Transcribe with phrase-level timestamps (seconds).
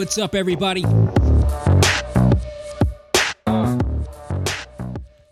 [0.00, 0.80] what's up, everybody?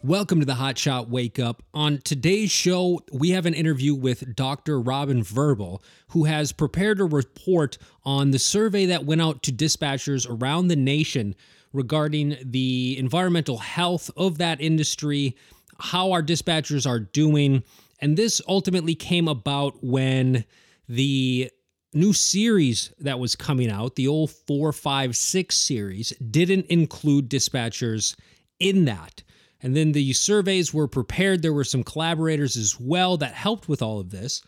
[0.04, 1.62] Welcome to the Hot Shot Wake Up.
[1.72, 4.78] On today's show, we have an interview with Dr.
[4.78, 10.26] Robin Verble, who has prepared a report on the survey that went out to dispatchers
[10.28, 11.34] around the nation
[11.72, 15.34] regarding the environmental health of that industry,
[15.80, 17.62] how our dispatchers are doing.
[18.02, 20.44] And this ultimately came about when
[20.90, 21.50] the
[21.94, 28.14] new series that was coming out, the old 456 series, didn't include dispatchers
[28.60, 29.22] in that.
[29.60, 31.42] And then the surveys were prepared.
[31.42, 34.42] There were some collaborators as well that helped with all of this.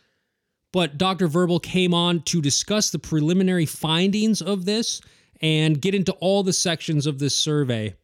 [0.73, 1.27] But Dr.
[1.27, 5.01] Verble came on to discuss the preliminary findings of this
[5.41, 7.95] and get into all the sections of this survey.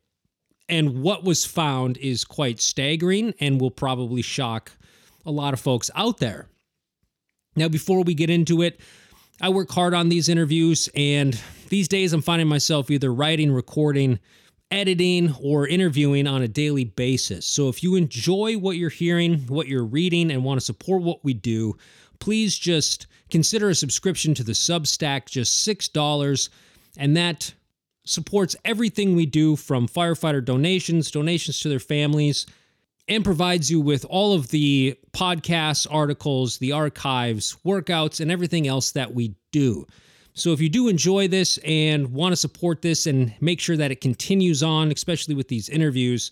[0.68, 4.72] And what was found is quite staggering and will probably shock
[5.24, 6.48] a lot of folks out there.
[7.54, 8.80] Now, before we get into it,
[9.40, 14.18] I work hard on these interviews, and these days I'm finding myself either writing, recording,
[14.70, 17.46] editing, or interviewing on a daily basis.
[17.46, 21.22] So if you enjoy what you're hearing, what you're reading, and want to support what
[21.22, 21.76] we do,
[22.18, 26.48] please just consider a subscription to the Substack, just $6.
[26.96, 27.52] And that
[28.04, 32.46] supports everything we do from firefighter donations, donations to their families,
[33.08, 38.92] and provides you with all of the podcasts, articles, the archives, workouts, and everything else
[38.92, 39.86] that we do.
[40.34, 43.90] So if you do enjoy this and want to support this and make sure that
[43.90, 46.30] it continues on, especially with these interviews,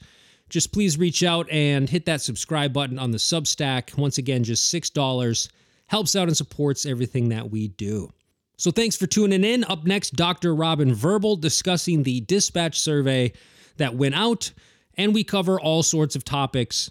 [0.50, 3.96] just please reach out and hit that subscribe button on the Substack.
[3.96, 5.48] Once again, just $6
[5.86, 8.10] helps out and supports everything that we do.
[8.56, 9.64] So thanks for tuning in.
[9.64, 10.54] Up next, Dr.
[10.54, 13.32] Robin Verble discussing the dispatch survey
[13.78, 14.52] that went out,
[14.96, 16.90] and we cover all sorts of topics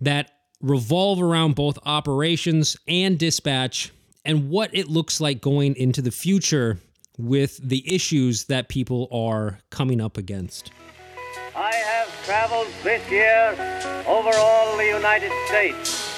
[0.00, 3.92] that revolve around both operations and dispatch
[4.24, 6.78] and what it looks like going into the future
[7.18, 10.70] with the issues that people are coming up against.
[11.54, 13.54] I have traveled this year
[14.06, 16.08] over all the United States,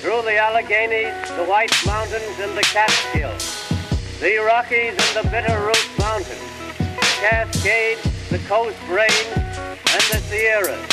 [0.00, 3.72] through the Alleghenies, the White Mountains, and the Catskills,
[4.20, 6.40] the Rockies and the Bitterroot Mountains,
[6.76, 10.88] the Cascades, the Coast Range, and the Sierras.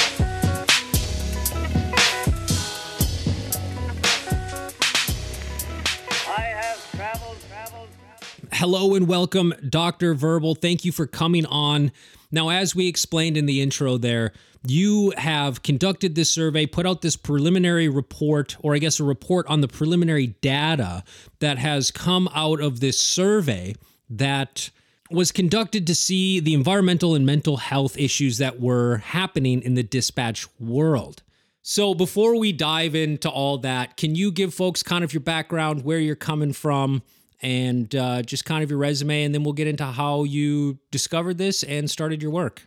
[6.26, 8.52] I have traveled, traveled, traveled.
[8.52, 10.14] Hello and welcome, Dr.
[10.14, 10.56] Verble.
[10.56, 11.92] Thank you for coming on.
[12.32, 14.32] Now, as we explained in the intro there,
[14.66, 19.46] you have conducted this survey, put out this preliminary report, or I guess a report
[19.48, 21.04] on the preliminary data
[21.40, 23.74] that has come out of this survey
[24.08, 24.70] that
[25.10, 29.82] was conducted to see the environmental and mental health issues that were happening in the
[29.82, 31.22] dispatch world.
[31.60, 35.84] So, before we dive into all that, can you give folks kind of your background,
[35.84, 37.02] where you're coming from,
[37.42, 41.38] and uh, just kind of your resume, and then we'll get into how you discovered
[41.38, 42.62] this and started your work?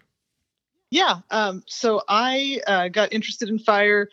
[0.92, 1.20] Yeah.
[1.32, 4.10] Um, so I uh, got interested in fire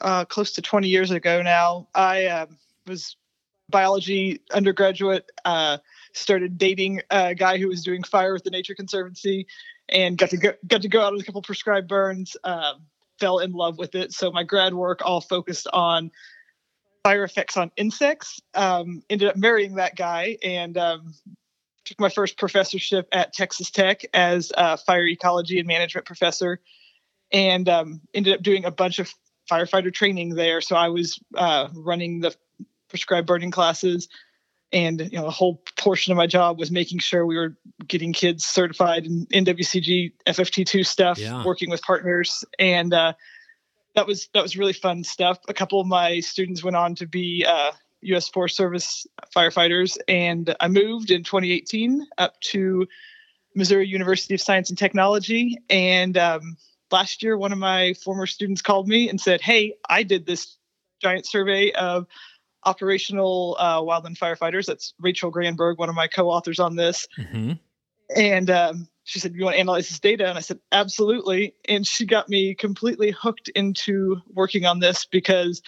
[0.00, 1.88] uh, close to 20 years ago now.
[1.94, 2.46] I uh,
[2.86, 3.16] was
[3.68, 5.78] biology undergraduate, uh,
[6.12, 9.46] started dating a guy who was doing fire with the Nature Conservancy,
[9.88, 12.36] and got to go got to go out on a couple prescribed burns.
[12.44, 12.86] Um,
[13.18, 14.12] fell in love with it.
[14.12, 16.10] So my grad work all focused on
[17.06, 18.40] fire effects on insects.
[18.54, 21.14] Um, ended up marrying that guy and um,
[21.84, 26.60] took my first professorship at Texas Tech as a fire ecology and management professor,
[27.30, 29.08] and um, ended up doing a bunch of
[29.48, 30.60] firefighter training there.
[30.60, 32.34] So I was uh, running the
[32.88, 34.08] prescribed burning classes,
[34.72, 37.56] and you know a whole portion of my job was making sure we were
[37.86, 41.44] getting kids certified in NWCG FFT2 stuff, Yeah.
[41.44, 43.12] working with partners, and uh,
[43.96, 45.38] that was that was really fun stuff.
[45.48, 48.28] A couple of my students went on to be uh, U.S.
[48.28, 52.86] Forest Service firefighters, and I moved in 2018 up to
[53.54, 55.58] Missouri University of Science and Technology.
[55.70, 56.56] And um,
[56.92, 60.58] last year, one of my former students called me and said, "Hey, I did this
[61.00, 62.06] giant survey of
[62.64, 64.66] operational uh, wildland firefighters.
[64.66, 67.06] That's Rachel Granberg, one of my co-authors on this.
[67.18, 67.52] Mm-hmm.
[68.14, 71.86] And um, she said, "You want to analyze this data?" And I said, "Absolutely." And
[71.86, 75.62] she got me completely hooked into working on this because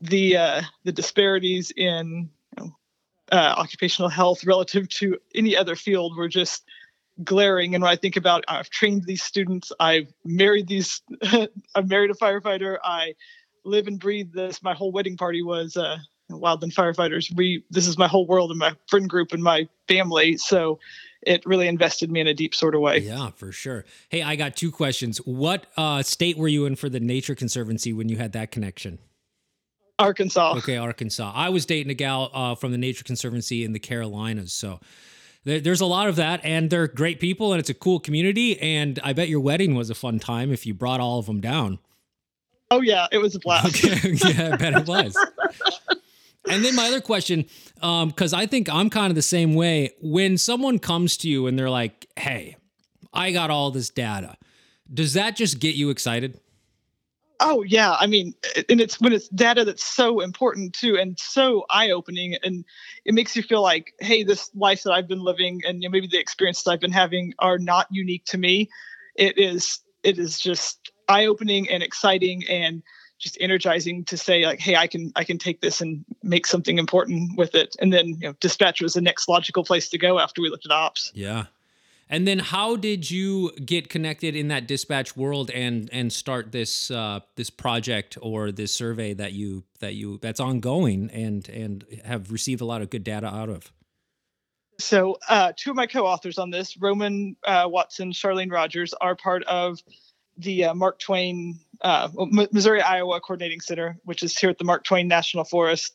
[0.00, 2.28] the uh, the disparities in
[3.32, 6.64] uh, occupational health relative to any other field were just
[7.22, 7.74] glaring.
[7.74, 11.00] And when I think about, I've trained these students, I've married these,
[11.74, 13.14] I've married a firefighter, I
[13.64, 14.62] live and breathe this.
[14.62, 15.98] My whole wedding party was uh,
[16.30, 17.34] wildland firefighters.
[17.34, 20.36] We this is my whole world and my friend group and my family.
[20.36, 20.78] So
[21.26, 22.98] it really invested me in a deep sort of way.
[22.98, 23.84] Yeah, for sure.
[24.08, 25.18] Hey, I got two questions.
[25.18, 28.98] What uh, state were you in for the Nature Conservancy when you had that connection?
[29.98, 30.56] Arkansas.
[30.58, 31.32] Okay, Arkansas.
[31.34, 34.80] I was dating a gal uh, from the Nature Conservancy in the Carolinas, so
[35.44, 38.60] there, there's a lot of that, and they're great people, and it's a cool community.
[38.60, 41.40] And I bet your wedding was a fun time if you brought all of them
[41.40, 41.78] down.
[42.70, 43.84] Oh yeah, it was a blast.
[43.84, 45.16] Okay, yeah, I bet it was.
[46.50, 49.92] and then my other question, because um, I think I'm kind of the same way.
[50.00, 52.56] When someone comes to you and they're like, "Hey,
[53.12, 54.36] I got all this data,"
[54.92, 56.40] does that just get you excited?
[57.40, 58.34] Oh yeah, I mean,
[58.68, 62.64] and it's when it's data that's so important too, and so eye-opening, and
[63.04, 65.92] it makes you feel like, hey, this life that I've been living, and you know,
[65.92, 68.70] maybe the experiences I've been having are not unique to me.
[69.16, 72.82] It is, it is just eye-opening and exciting, and
[73.18, 76.78] just energizing to say like, hey, I can, I can take this and make something
[76.78, 77.76] important with it.
[77.80, 80.66] And then, you know, dispatch was the next logical place to go after we looked
[80.66, 81.12] at ops.
[81.14, 81.46] Yeah,
[82.08, 86.90] and then how did you get connected in that dispatch world and and start this
[86.90, 92.30] uh, this project or this survey that you that you that's ongoing and and have
[92.30, 93.72] received a lot of good data out of?
[94.78, 99.44] So uh, two of my co-authors on this, Roman uh, Watson, Charlene Rogers, are part
[99.44, 99.78] of
[100.36, 102.08] the uh, Mark Twain uh,
[102.52, 105.94] Missouri Iowa Coordinating Center, which is here at the Mark Twain National Forest.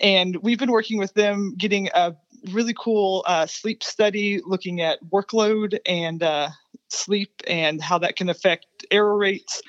[0.00, 2.14] And we've been working with them, getting a
[2.52, 6.50] really cool uh, sleep study looking at workload and uh,
[6.88, 9.62] sleep and how that can affect error rates.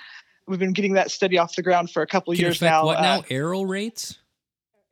[0.48, 2.86] We've been getting that study off the ground for a couple can years now.
[2.86, 3.20] What now?
[3.20, 4.20] Uh, error rates?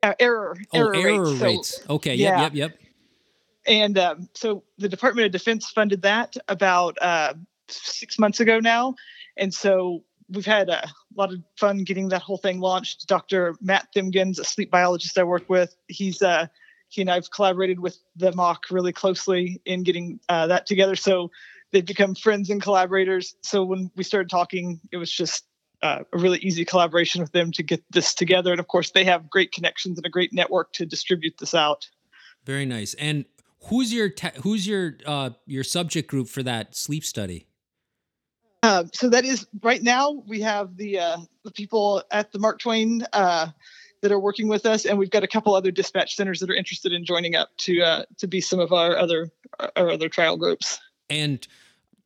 [0.02, 0.56] Uh, error.
[0.72, 1.40] Oh, error, error rates.
[1.40, 1.82] rates.
[1.82, 2.14] So, okay.
[2.14, 2.42] yeah.
[2.42, 2.54] Yep.
[2.54, 2.70] Yep.
[2.72, 2.80] Yep.
[3.66, 7.34] And um, so the Department of Defense funded that about uh,
[7.68, 8.94] six months ago now,
[9.36, 13.06] and so we've had a lot of fun getting that whole thing launched.
[13.06, 13.54] Dr.
[13.60, 16.46] Matt Thimgan, a sleep biologist I work with, he's uh,
[16.88, 20.96] he and I've collaborated with the MOC really closely in getting uh, that together.
[20.96, 21.30] So
[21.72, 23.34] they've become friends and collaborators.
[23.42, 25.44] So when we started talking, it was just
[25.82, 28.52] uh, a really easy collaboration with them to get this together.
[28.52, 31.88] And of course, they have great connections and a great network to distribute this out.
[32.44, 32.94] Very nice.
[32.94, 33.24] And
[33.64, 37.48] who's your te- who's your uh, your subject group for that sleep study?
[38.64, 42.58] Uh, so that is right now we have the uh, the people at the Mark
[42.58, 43.48] Twain uh,
[44.00, 46.54] that are working with us, and we've got a couple other dispatch centers that are
[46.54, 49.30] interested in joining up to uh, to be some of our other
[49.76, 50.80] our other trial groups.
[51.10, 51.46] And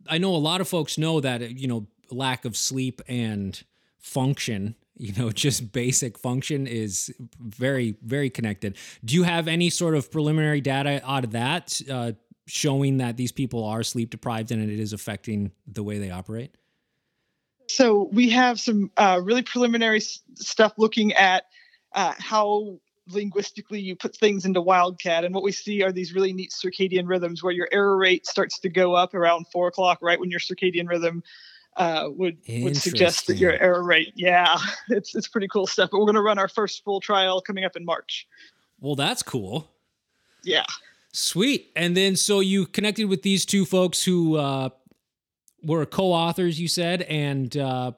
[0.08, 3.62] I know a lot of folks know that you know lack of sleep and
[4.00, 9.94] function you know just basic function is very very connected do you have any sort
[9.94, 12.12] of preliminary data out of that uh,
[12.48, 16.56] showing that these people are sleep deprived and it is affecting the way they operate?
[17.68, 21.44] So we have some uh, really preliminary s- stuff looking at
[21.92, 22.80] uh, how
[23.10, 25.24] linguistically you put things into WildCAD.
[25.26, 28.58] And what we see are these really neat circadian rhythms where your error rate starts
[28.60, 31.22] to go up around four o'clock right when your circadian rhythm
[31.76, 34.58] uh, would would suggest that your error rate yeah
[34.88, 35.90] it's it's pretty cool stuff.
[35.92, 38.26] But we're going to run our first full trial coming up in march.
[38.80, 39.70] Well that's cool.
[40.42, 40.64] Yeah
[41.12, 41.70] sweet.
[41.75, 44.70] And then so you connected with these two folks who uh,
[45.62, 47.93] were co-authors you said and uh,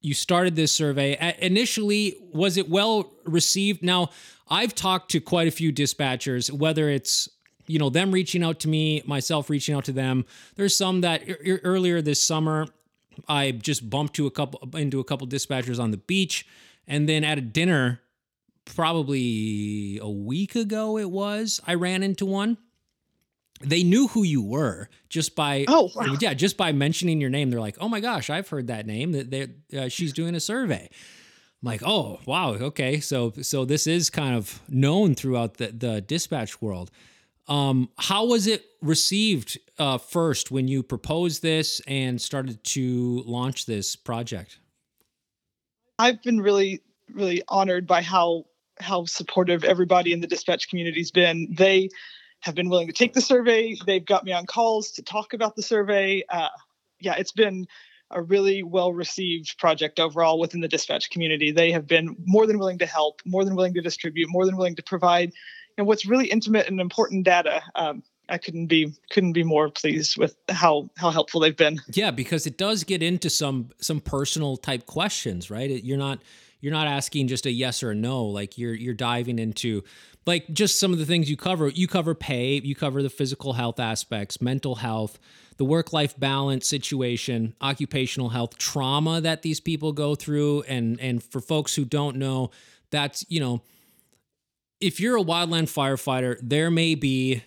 [0.00, 1.34] you started this survey.
[1.40, 3.82] Initially was it well received?
[3.82, 4.10] Now
[4.50, 7.28] i've talked to quite a few dispatchers whether it's
[7.68, 10.24] you know them reaching out to me myself reaching out to them.
[10.56, 12.66] There's some that e- earlier this summer
[13.28, 16.46] i just bumped to a couple into a couple dispatchers on the beach
[16.86, 18.00] and then at a dinner
[18.64, 22.58] probably a week ago it was i ran into one.
[23.64, 26.16] They knew who you were just by oh wow.
[26.20, 27.50] yeah just by mentioning your name.
[27.50, 29.12] They're like oh my gosh i've heard that name.
[29.12, 30.88] That they uh, she's doing a survey.
[31.62, 33.00] I'm like oh wow okay.
[33.00, 36.90] So so this is kind of known throughout the the dispatch world.
[37.46, 43.66] Um how was it received uh first when you proposed this and started to launch
[43.66, 44.58] this project?
[46.00, 48.46] I've been really really honored by how
[48.82, 51.88] how supportive everybody in the dispatch community's been they
[52.40, 53.76] have been willing to take the survey.
[53.86, 56.24] They've got me on calls to talk about the survey.
[56.28, 56.48] Uh,
[57.00, 57.66] yeah, it's been
[58.10, 61.50] a really well received project overall within the dispatch community.
[61.50, 64.56] They have been more than willing to help, more than willing to distribute, more than
[64.56, 65.32] willing to provide,
[65.78, 67.62] and what's really intimate and important data.
[67.74, 71.80] Um, I couldn't be couldn't be more pleased with how how helpful they've been.
[71.92, 75.82] Yeah, because it does get into some some personal type questions, right?
[75.82, 76.20] You're not
[76.62, 78.24] you're not asking just a yes or a no.
[78.24, 79.82] Like you're you're diving into
[80.24, 81.68] like just some of the things you cover.
[81.68, 85.18] You cover pay, you cover the physical health aspects, mental health,
[85.56, 91.20] the work life balance situation, occupational health, trauma that these people go through, and and
[91.22, 92.52] for folks who don't know,
[92.92, 93.60] that's you know,
[94.80, 97.42] if you're a wildland firefighter, there may be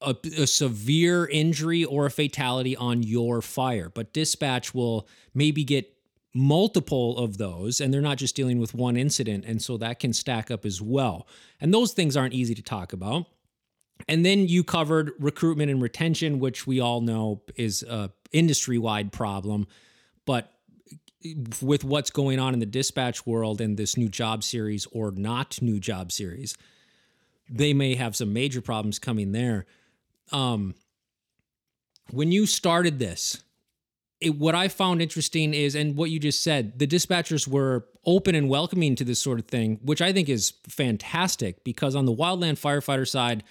[0.00, 5.95] a, a, severe injury or a fatality on your fire, but dispatch will maybe get
[6.36, 10.12] multiple of those and they're not just dealing with one incident and so that can
[10.12, 11.26] stack up as well.
[11.60, 13.26] And those things aren't easy to talk about.
[14.06, 19.66] And then you covered recruitment and retention, which we all know is a industry-wide problem,
[20.26, 20.52] but
[21.62, 25.60] with what's going on in the dispatch world and this new job series or not
[25.62, 26.56] new job series,
[27.48, 29.64] they may have some major problems coming there.
[30.32, 30.74] Um,
[32.10, 33.42] when you started this,
[34.20, 38.34] it, what I found interesting is, and what you just said, the dispatchers were open
[38.34, 42.14] and welcoming to this sort of thing, which I think is fantastic because on the
[42.14, 43.44] wildland firefighter side,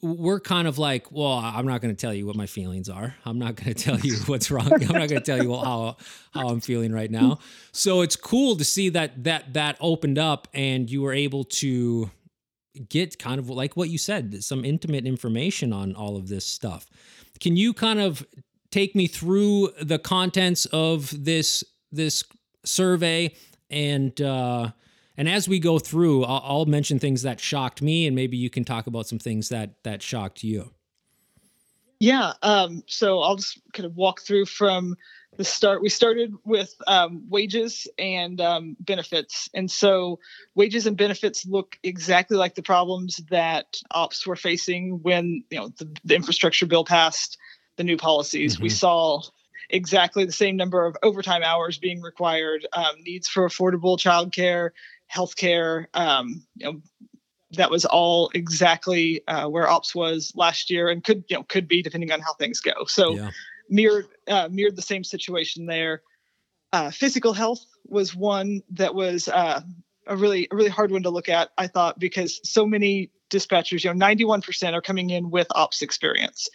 [0.00, 3.14] we're kind of like, well, I'm not going to tell you what my feelings are.
[3.24, 4.70] I'm not going to tell you what's wrong.
[4.70, 5.96] I'm not going to tell you how
[6.32, 7.38] how I'm feeling right now.
[7.72, 12.10] So it's cool to see that that that opened up and you were able to
[12.88, 16.90] get kind of like what you said, some intimate information on all of this stuff.
[17.40, 18.26] Can you kind of
[18.74, 21.62] take me through the contents of this
[21.92, 22.24] this
[22.64, 23.32] survey
[23.70, 24.68] and uh
[25.16, 28.50] and as we go through, I'll, I'll, mention things that shocked me, and maybe you
[28.50, 30.72] can talk about some things that that shocked you.
[32.00, 32.32] Yeah.
[32.42, 34.96] Um, so I'll just kind of walk through from
[35.36, 35.82] the start.
[35.82, 40.18] We started with um, wages and um, benefits, and so
[40.56, 45.68] wages and benefits look exactly like the problems that ops were facing when you know
[45.78, 47.38] the, the infrastructure bill passed,
[47.76, 48.54] the new policies.
[48.54, 48.62] Mm-hmm.
[48.62, 49.22] We saw
[49.70, 54.70] exactly the same number of overtime hours being required, um, needs for affordable childcare,
[55.12, 55.86] healthcare.
[55.94, 56.80] Um, you know,
[57.52, 61.68] that was all exactly uh, where ops was last year, and could you know could
[61.68, 62.84] be depending on how things go.
[62.86, 63.30] So yeah.
[63.68, 66.02] mirrored uh, mirrored the same situation there.
[66.72, 69.60] Uh, physical health was one that was uh,
[70.06, 71.50] a really a really hard one to look at.
[71.56, 76.48] I thought because so many dispatchers, you know, 91% are coming in with ops experience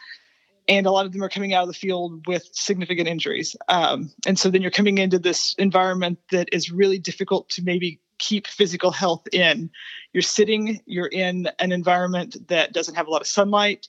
[0.69, 3.55] and a lot of them are coming out of the field with significant injuries.
[3.67, 7.99] Um, and so then you're coming into this environment that is really difficult to maybe
[8.19, 9.71] keep physical health in.
[10.13, 13.87] You're sitting, you're in an environment that doesn't have a lot of sunlight.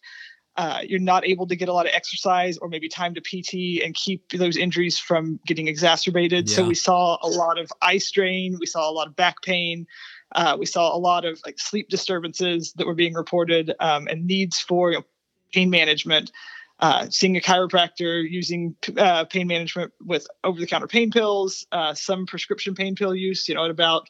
[0.56, 3.82] Uh, you're not able to get a lot of exercise or maybe time to PT
[3.84, 6.48] and keep those injuries from getting exacerbated.
[6.48, 6.56] Yeah.
[6.56, 9.86] So we saw a lot of eye strain, we saw a lot of back pain,
[10.34, 14.26] uh, we saw a lot of like sleep disturbances that were being reported um, and
[14.26, 15.04] needs for you know,
[15.52, 16.32] pain management.
[16.80, 22.74] Uh, seeing a chiropractor using uh, pain management with over-the-counter pain pills, uh, some prescription
[22.74, 24.08] pain pill use, you know, at about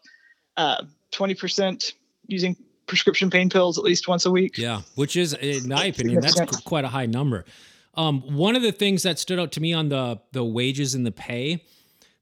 [0.57, 1.97] 20% uh,
[2.29, 4.57] using prescription pain pills at least once a week.
[4.57, 7.45] Yeah, which is, in my opinion, that's quite a high number.
[7.95, 11.05] Um, one of the things that stood out to me on the the wages and
[11.05, 11.65] the pay,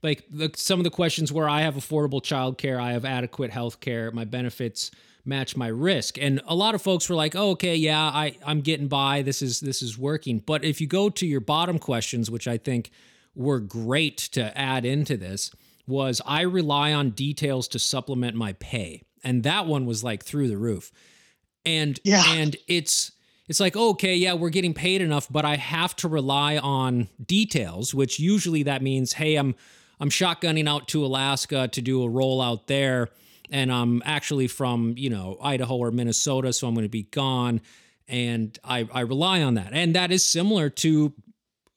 [0.02, 3.81] like the, some of the questions where I have affordable childcare, I have adequate health
[3.81, 4.90] care, my benefits
[5.28, 6.18] match my risk.
[6.18, 9.23] And a lot of folks were like, oh, okay, yeah, I, I'm getting by.
[9.23, 10.38] This is this is working.
[10.38, 12.90] But if you go to your bottom questions, which I think
[13.35, 15.52] were great to add into this,
[15.87, 19.02] was I rely on details to supplement my pay.
[19.23, 20.90] And that one was like through the roof.
[21.64, 22.25] And yeah.
[22.26, 23.12] and it's
[23.49, 27.94] it's like, okay, yeah, we're getting paid enough, but I have to rely on details,
[27.94, 29.54] which usually that means, hey, I'm
[30.00, 33.08] I'm shotgunning out to Alaska to do a rollout there
[33.50, 37.61] and I'm actually from, you know, Idaho or Minnesota, so I'm going to be gone.
[38.07, 39.71] And I, I rely on that.
[39.73, 41.12] And that is similar to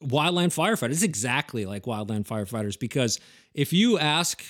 [0.02, 0.92] wildland firefighters.
[0.92, 3.20] It's exactly like wildland firefighters because
[3.54, 4.42] if you ask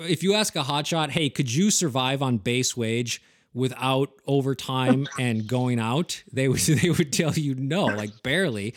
[0.00, 5.46] if you ask a hotshot, hey, could you survive on base wage without overtime and
[5.46, 6.22] going out?
[6.32, 8.74] They would they would tell you no, like barely.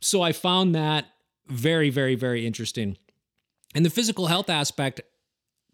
[0.00, 1.06] So I found that
[1.48, 2.96] very, very, very interesting.
[3.74, 5.00] And the physical health aspect,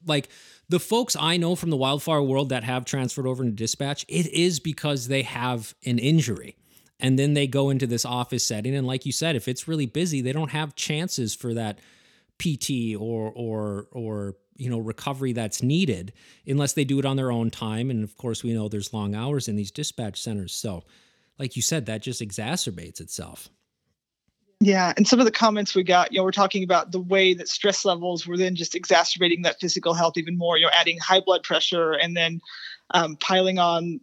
[0.07, 0.29] like
[0.69, 4.27] the folks I know from the wildfire world that have transferred over into dispatch, it
[4.27, 6.57] is because they have an injury.
[7.01, 8.75] And then they go into this office setting.
[8.75, 11.79] And like you said, if it's really busy, they don't have chances for that
[12.39, 16.13] PT or or or you know recovery that's needed
[16.47, 17.91] unless they do it on their own time.
[17.91, 20.53] And of course, we know there's long hours in these dispatch centers.
[20.53, 20.85] So,
[21.39, 23.49] like you said, that just exacerbates itself.
[24.61, 27.33] Yeah, and some of the comments we got, you know, we're talking about the way
[27.35, 30.59] that stress levels were then just exacerbating that physical health even more.
[30.59, 32.41] You know, adding high blood pressure and then
[32.91, 34.01] um, piling on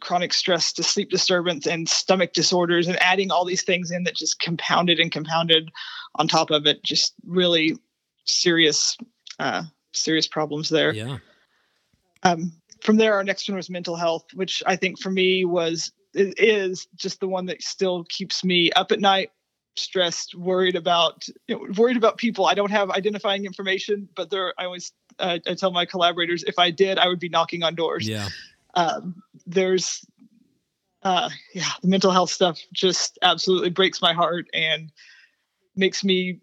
[0.00, 4.14] chronic stress to sleep disturbance and stomach disorders, and adding all these things in that
[4.14, 5.70] just compounded and compounded
[6.14, 6.82] on top of it.
[6.84, 7.76] Just really
[8.24, 8.96] serious,
[9.40, 10.92] uh, serious problems there.
[10.94, 11.18] Yeah.
[12.22, 15.90] Um, from there, our next one was mental health, which I think for me was
[16.14, 19.32] is just the one that still keeps me up at night
[19.76, 22.46] stressed, worried about you know, worried about people.
[22.46, 26.58] I don't have identifying information, but there I always uh, I tell my collaborators if
[26.58, 28.08] I did, I would be knocking on doors.
[28.08, 28.28] Yeah.
[28.74, 30.04] Um, there's
[31.02, 34.90] uh, yeah, the mental health stuff just absolutely breaks my heart and
[35.76, 36.40] makes me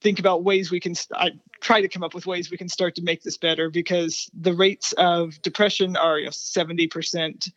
[0.00, 0.94] think about ways we can.
[0.94, 3.70] St- I try to come up with ways we can start to make this better
[3.70, 7.48] because the rates of depression are you know, 70%,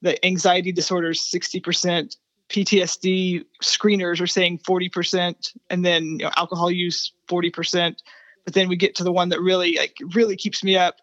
[0.00, 2.16] the anxiety disorders 60%,
[2.48, 7.96] PTSD screeners are saying 40%, and then you know, alcohol use 40%.
[8.44, 10.96] But then we get to the one that really like really keeps me up.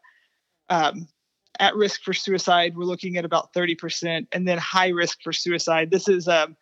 [0.70, 1.08] Um,
[1.60, 5.92] at risk for suicide, we're looking at about 30%, and then high risk for suicide.
[5.92, 6.56] This is um,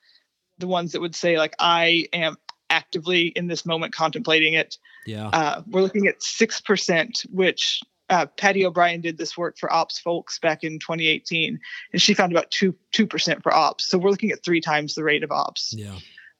[0.57, 2.37] the ones that would say like I am
[2.69, 4.77] actively in this moment contemplating it.
[5.05, 5.27] Yeah.
[5.27, 10.39] Uh, we're looking at 6%, which uh, Patty O'Brien did this work for ops folks
[10.39, 11.59] back in 2018,
[11.91, 13.89] and she found about 2 2% for ops.
[13.89, 15.73] So we're looking at three times the rate of ops.
[15.75, 15.95] Yeah.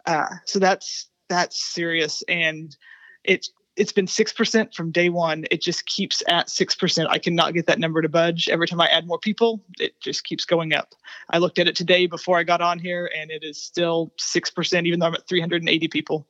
[0.06, 2.76] Uh, so that's that's serious, and
[3.24, 5.46] it's it's been six percent from day one.
[5.52, 7.10] It just keeps at six percent.
[7.10, 8.48] I cannot get that number to budge.
[8.48, 10.96] Every time I add more people, it just keeps going up.
[11.30, 14.50] I looked at it today before I got on here, and it is still six
[14.50, 16.28] percent, even though I'm at 380 people.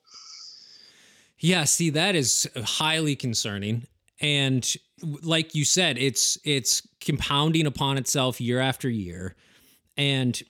[1.39, 3.85] Yeah, see, that is highly concerning,
[4.19, 4.73] and
[5.21, 9.35] like you said, it's it's compounding upon itself year after year,
[9.95, 10.41] and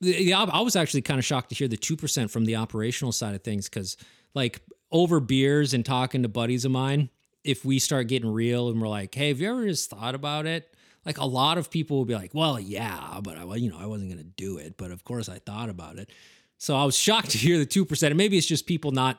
[0.00, 3.12] yeah, I was actually kind of shocked to hear the two percent from the operational
[3.12, 3.96] side of things because
[4.34, 4.60] like
[4.90, 7.10] over beers and talking to buddies of mine,
[7.44, 10.46] if we start getting real and we're like, hey, have you ever just thought about
[10.46, 10.74] it?
[11.04, 13.86] Like a lot of people will be like, well, yeah, but I, you know, I
[13.86, 16.10] wasn't going to do it, but of course I thought about it.
[16.58, 18.02] So I was shocked to hear the 2%.
[18.06, 19.18] And maybe it's just people not,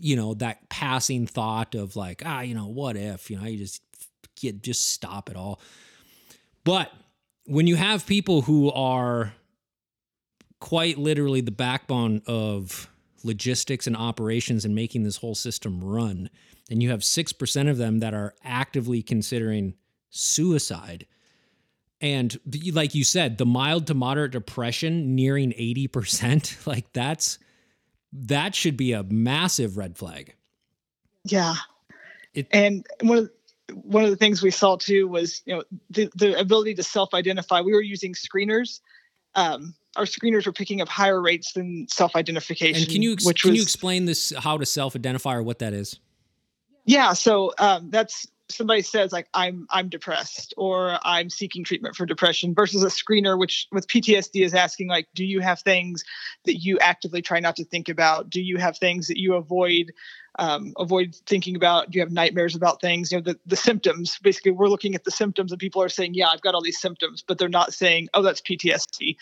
[0.00, 3.58] you know, that passing thought of like, ah, you know, what if, you know, you
[3.58, 3.82] just
[4.40, 5.60] get, just stop it all.
[6.64, 6.90] But
[7.46, 9.32] when you have people who are
[10.60, 12.90] quite literally the backbone of
[13.24, 16.30] logistics and operations and making this whole system run.
[16.70, 19.74] And you have 6% of them that are actively considering
[20.10, 21.06] suicide.
[22.00, 22.38] And
[22.72, 27.38] like you said, the mild to moderate depression nearing 80%, like that's
[28.12, 30.34] that should be a massive red flag.
[31.24, 31.54] Yeah.
[32.34, 33.30] It, and one of
[33.74, 37.60] one of the things we saw too was you know the, the ability to self-identify.
[37.60, 38.80] We were using screeners
[39.34, 42.82] um, our screeners were picking up higher rates than self-identification.
[42.82, 45.72] And can you which can was, you explain this how to self-identify or what that
[45.72, 45.98] is?
[46.84, 52.06] Yeah, so um, that's somebody says like I'm I'm depressed or I'm seeking treatment for
[52.06, 56.04] depression versus a screener which with PTSD is asking like do you have things
[56.44, 58.30] that you actively try not to think about?
[58.30, 59.92] Do you have things that you avoid
[60.38, 61.90] um, avoid thinking about?
[61.90, 63.10] Do you have nightmares about things?
[63.10, 64.18] You know the the symptoms.
[64.22, 66.80] Basically, we're looking at the symptoms and people are saying yeah I've got all these
[66.80, 69.16] symptoms, but they're not saying oh that's PTSD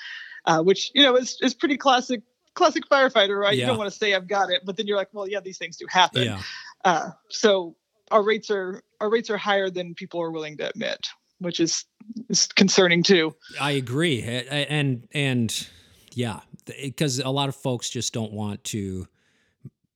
[0.49, 2.23] uh, which you know is is pretty classic
[2.55, 3.55] classic firefighter, right?
[3.55, 3.63] Yeah.
[3.63, 5.59] You don't want to say I've got it, but then you're like, well, yeah, these
[5.59, 6.25] things do happen.
[6.25, 6.43] Yeah.
[6.85, 7.77] Uh, so
[8.11, 11.07] our rates are our rates are higher than people are willing to admit,
[11.39, 11.85] which is
[12.29, 13.35] is concerning too.
[13.61, 15.69] I agree, and and
[16.15, 16.41] yeah,
[16.83, 19.07] because a lot of folks just don't want to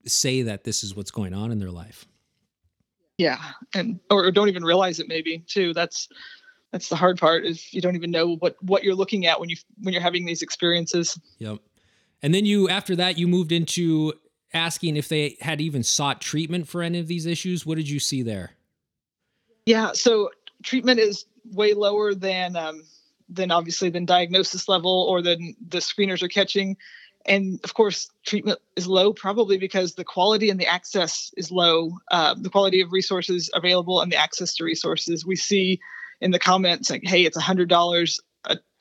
[0.06, 2.06] say that this is what's going on in their life.
[3.18, 3.38] Yeah,
[3.74, 5.74] and or don't even realize it maybe too.
[5.74, 6.08] That's
[6.72, 9.48] that's the hard part is you don't even know what what you're looking at when
[9.48, 11.58] you when you're having these experiences yep
[12.22, 14.12] and then you after that you moved into
[14.54, 17.64] asking if they had even sought treatment for any of these issues.
[17.64, 18.52] What did you see there?
[19.66, 20.30] Yeah so
[20.62, 22.84] treatment is way lower than um,
[23.28, 26.76] than obviously than diagnosis level or than the screeners are catching.
[27.24, 31.92] And of course treatment is low probably because the quality and the access is low.
[32.10, 35.24] Uh, the quality of resources available and the access to resources.
[35.24, 35.80] We see
[36.20, 38.20] in the comments like, hey, it's a hundred dollars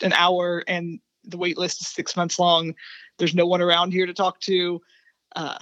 [0.01, 2.73] an hour and the wait list is six months long.
[3.17, 4.81] There's no one around here to talk to.
[5.35, 5.57] Uh,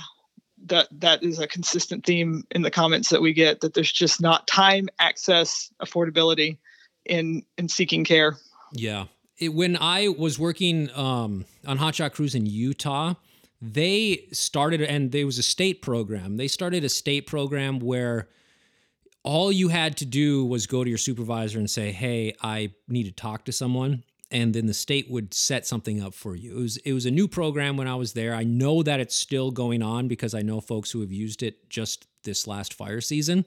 [0.66, 4.22] that that is a consistent theme in the comments that we get that there's just
[4.22, 6.58] not time, access, affordability
[7.06, 8.38] in in seeking care.
[8.74, 9.06] Yeah.
[9.38, 13.14] It, when I was working um, on Hotshot Crews in Utah,
[13.62, 16.38] they started and there was a state program.
[16.38, 18.28] They started a state program where
[19.24, 23.04] all you had to do was go to your supervisor and say, "Hey, I need
[23.04, 26.58] to talk to someone." And then the state would set something up for you.
[26.58, 28.36] It was it was a new program when I was there.
[28.36, 31.70] I know that it's still going on because I know folks who have used it
[31.70, 33.46] just this last fire season.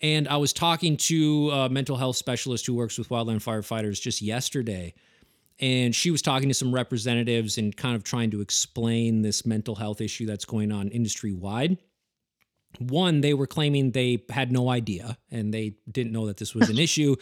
[0.00, 4.20] And I was talking to a mental health specialist who works with wildland firefighters just
[4.20, 4.94] yesterday.
[5.60, 9.76] And she was talking to some representatives and kind of trying to explain this mental
[9.76, 11.78] health issue that's going on industry wide
[12.78, 16.68] one, they were claiming they had no idea and they didn't know that this was
[16.68, 17.16] an issue.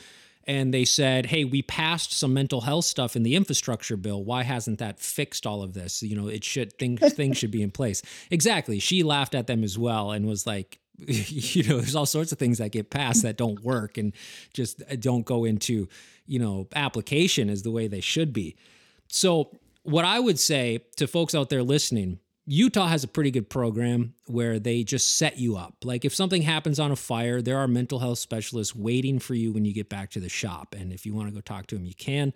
[0.46, 4.24] And they said, hey, we passed some mental health stuff in the infrastructure bill.
[4.24, 6.02] Why hasn't that fixed all of this?
[6.02, 8.02] You know, it should things things should be in place.
[8.30, 8.78] Exactly.
[8.78, 12.38] She laughed at them as well and was like, you know, there's all sorts of
[12.38, 14.12] things that get passed that don't work and
[14.52, 15.88] just uh, don't go into,
[16.26, 18.56] you know, application as the way they should be.
[19.08, 19.50] So,
[19.82, 24.14] what I would say to folks out there listening, Utah has a pretty good program
[24.26, 25.76] where they just set you up.
[25.84, 29.52] Like if something happens on a fire, there are mental health specialists waiting for you
[29.52, 30.74] when you get back to the shop.
[30.76, 32.32] And if you want to go talk to them, you can.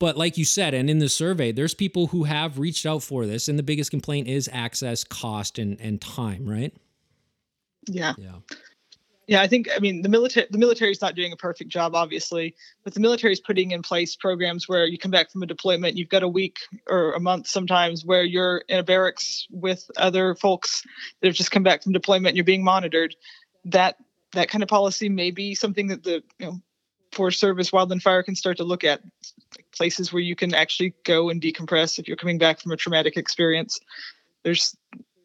[0.00, 3.24] But like you said, and in the survey, there's people who have reached out for
[3.24, 6.74] this, and the biggest complaint is access, cost, and and time, right?
[7.86, 8.14] Yeah.
[8.18, 8.38] Yeah.
[9.28, 11.94] Yeah, I think I mean the military the military is not doing a perfect job,
[11.94, 15.46] obviously, but the military is putting in place programs where you come back from a
[15.46, 16.58] deployment, you've got a week
[16.88, 20.82] or a month sometimes where you're in a barracks with other folks
[21.20, 23.14] that have just come back from deployment and you're being monitored.
[23.66, 23.96] That
[24.32, 26.60] that kind of policy may be something that the you know
[27.12, 29.02] Forest Service Wildland Fire can start to look at
[29.76, 33.16] places where you can actually go and decompress if you're coming back from a traumatic
[33.16, 33.78] experience.
[34.42, 34.76] There's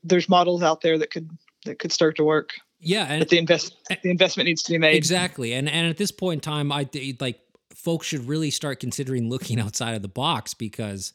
[0.03, 1.29] there's models out there that could
[1.65, 2.51] that could start to work.
[2.79, 4.95] Yeah, and but the invest the investment needs to be made.
[4.95, 6.87] Exactly, and and at this point in time, I
[7.19, 7.39] like
[7.73, 11.13] folks should really start considering looking outside of the box because,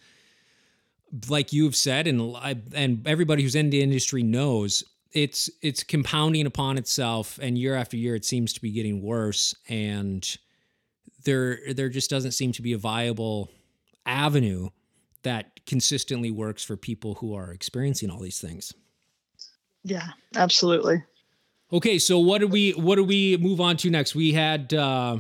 [1.29, 2.37] like you've said, and
[2.75, 7.97] and everybody who's in the industry knows it's it's compounding upon itself, and year after
[7.97, 10.37] year, it seems to be getting worse, and
[11.25, 13.51] there there just doesn't seem to be a viable
[14.07, 14.69] avenue
[15.23, 18.75] that consistently works for people who are experiencing all these things.
[19.85, 21.05] Yeah, absolutely.
[21.73, 24.15] Okay, so what do we what do we move on to next?
[24.15, 25.19] We had uh,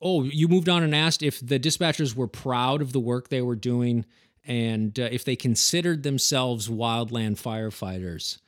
[0.00, 3.42] oh, you moved on and asked if the dispatchers were proud of the work they
[3.42, 4.06] were doing
[4.44, 8.38] and uh, if they considered themselves wildland firefighters.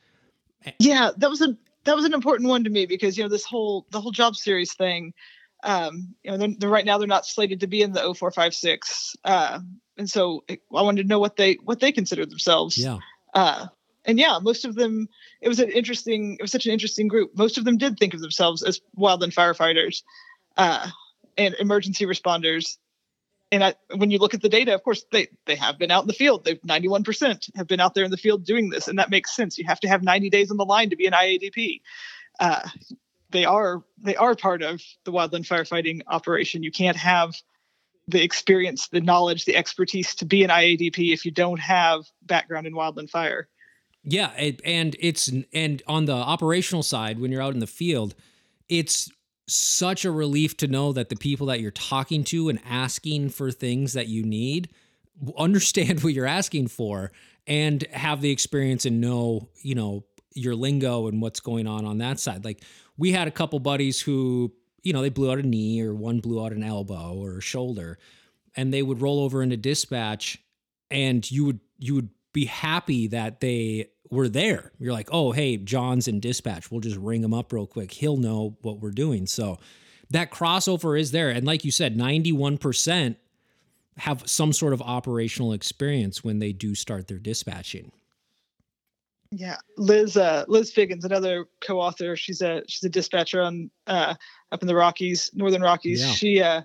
[0.79, 3.45] Yeah, that was a that was an important one to me because you know this
[3.45, 5.13] whole the whole job series thing.
[5.63, 9.15] Um, you know, they're, they're, right now they're not slated to be in the 0456,
[9.23, 9.59] uh,
[9.97, 12.77] and so I wanted to know what they what they consider themselves.
[12.77, 12.99] Yeah.
[13.33, 13.67] Uh,
[14.05, 15.09] and yeah, most of them,
[15.41, 17.35] it was an interesting, it was such an interesting group.
[17.35, 20.03] Most of them did think of themselves as wildland firefighters
[20.57, 20.87] uh,
[21.37, 22.77] and emergency responders.
[23.51, 26.03] And I, when you look at the data, of course, they, they have been out
[26.03, 26.45] in the field.
[26.45, 28.87] They've 91% have been out there in the field doing this.
[28.87, 29.57] And that makes sense.
[29.57, 31.81] You have to have 90 days on the line to be an IADP.
[32.39, 32.67] Uh,
[33.31, 36.63] they are they are part of the wildland firefighting operation.
[36.63, 37.35] You can't have
[38.07, 42.67] the experience, the knowledge, the expertise to be an IADP if you don't have background
[42.67, 43.47] in wildland fire.
[44.05, 48.13] Yeah, it, and it's and on the operational side when you're out in the field,
[48.69, 49.09] it's
[49.47, 53.51] such a relief to know that the people that you're talking to and asking for
[53.51, 54.69] things that you need
[55.37, 57.11] understand what you're asking for
[57.47, 61.97] and have the experience and know, you know, your lingo and what's going on on
[61.99, 62.45] that side.
[62.45, 62.63] Like
[62.97, 66.19] we had a couple buddies who, you know, they blew out a knee or one
[66.19, 67.97] blew out an elbow or a shoulder
[68.55, 70.37] and they would roll over into dispatch
[70.91, 74.71] and you would you would be happy that they were there.
[74.79, 76.71] You're like, oh, hey, John's in dispatch.
[76.71, 77.91] We'll just ring him up real quick.
[77.91, 79.25] He'll know what we're doing.
[79.27, 79.57] So
[80.11, 81.29] that crossover is there.
[81.29, 83.15] And like you said, 91%
[83.97, 87.91] have some sort of operational experience when they do start their dispatching.
[89.31, 92.15] Yeah, Liz uh, Liz Figgins, another co-author.
[92.15, 94.13] She's a she's a dispatcher on uh,
[94.51, 96.01] up in the Rockies, Northern Rockies.
[96.01, 96.11] Yeah.
[96.11, 96.61] She uh,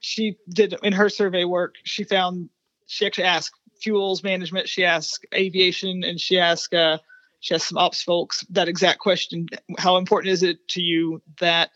[0.00, 1.76] she did in her survey work.
[1.84, 2.50] She found
[2.86, 4.68] she actually asked fuels management.
[4.68, 6.98] She asked aviation, and she asked uh,
[7.40, 11.70] she asked some ops folks that exact question: How important is it to you that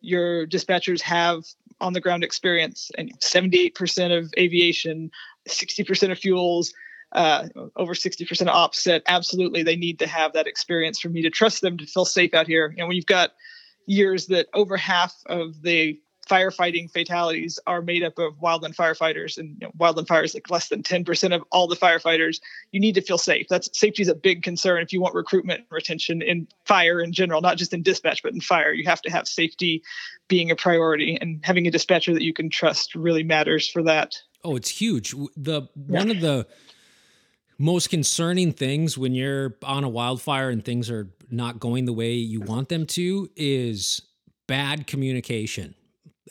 [0.00, 1.44] your dispatchers have
[1.80, 2.90] on the ground experience?
[2.98, 5.10] And 78% of aviation,
[5.48, 6.74] 60% of fuels.
[7.12, 7.46] Uh,
[7.76, 11.28] over 60% of ops said absolutely they need to have that experience for me to
[11.28, 12.74] trust them to feel safe out here.
[12.78, 13.32] And when you've got
[13.84, 16.00] years that over half of the
[16.32, 20.68] firefighting fatalities are made up of wildland firefighters and you know, wildland fires like less
[20.68, 22.40] than 10% of all the firefighters
[22.70, 23.46] you need to feel safe.
[23.50, 27.12] That's safety is a big concern if you want recruitment and retention in fire in
[27.12, 28.72] general not just in dispatch but in fire.
[28.72, 29.82] You have to have safety
[30.28, 34.16] being a priority and having a dispatcher that you can trust really matters for that.
[34.42, 35.14] Oh it's huge.
[35.36, 35.98] The yeah.
[35.98, 36.46] one of the
[37.58, 42.14] most concerning things when you're on a wildfire and things are not going the way
[42.14, 44.00] you want them to is
[44.46, 45.74] bad communication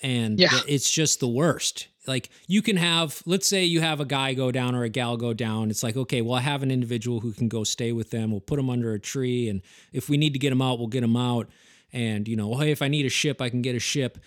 [0.02, 0.50] and yeah.
[0.68, 1.88] it's just the worst.
[2.08, 5.18] Like you can have, let's say you have a guy go down or a gal
[5.18, 5.70] go down.
[5.70, 8.32] It's like, okay, well, I have an individual who can go stay with them.
[8.32, 9.62] We'll put them under a tree, and
[9.94, 11.50] if we need to get them out, we'll get them out.
[11.94, 14.18] And you know, hey, if I need a ship, I can get a ship.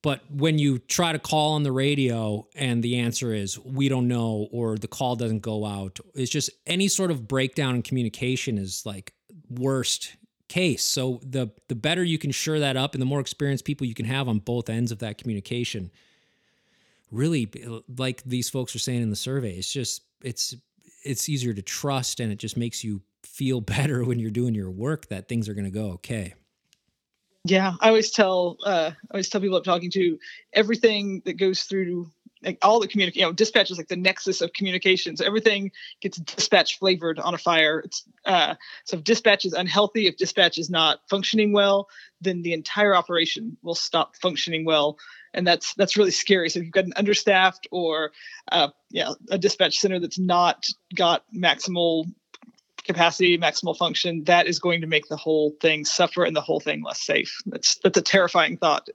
[0.00, 4.06] But when you try to call on the radio and the answer is we don't
[4.06, 8.58] know or the call doesn't go out, it's just any sort of breakdown in communication
[8.58, 9.12] is like
[9.50, 10.16] worst
[10.48, 10.82] case.
[10.82, 13.94] So the the better you can shore that up and the more experienced people you
[13.94, 15.90] can have on both ends of that communication,
[17.10, 17.50] really
[17.96, 20.56] like these folks are saying in the survey, it's just it's
[21.04, 24.70] it's easier to trust and it just makes you feel better when you're doing your
[24.70, 26.34] work that things are going to go okay.
[27.44, 30.18] Yeah, I always tell uh, I always tell people I'm talking to
[30.52, 32.10] everything that goes through
[32.42, 35.20] like all the communication, you know, dispatch is like the nexus of communications.
[35.20, 35.70] Everything
[36.00, 37.80] gets dispatch flavored on a fire.
[37.80, 41.88] It's uh, so if dispatch is unhealthy, if dispatch is not functioning well,
[42.20, 44.98] then the entire operation will stop functioning well,
[45.34, 46.50] and that's that's really scary.
[46.50, 48.12] So if you've got an understaffed or
[48.50, 52.06] uh, yeah, a dispatch center that's not got maximal
[52.84, 56.60] capacity, maximal function, that is going to make the whole thing suffer and the whole
[56.60, 57.38] thing less safe.
[57.46, 58.88] That's that's a terrifying thought.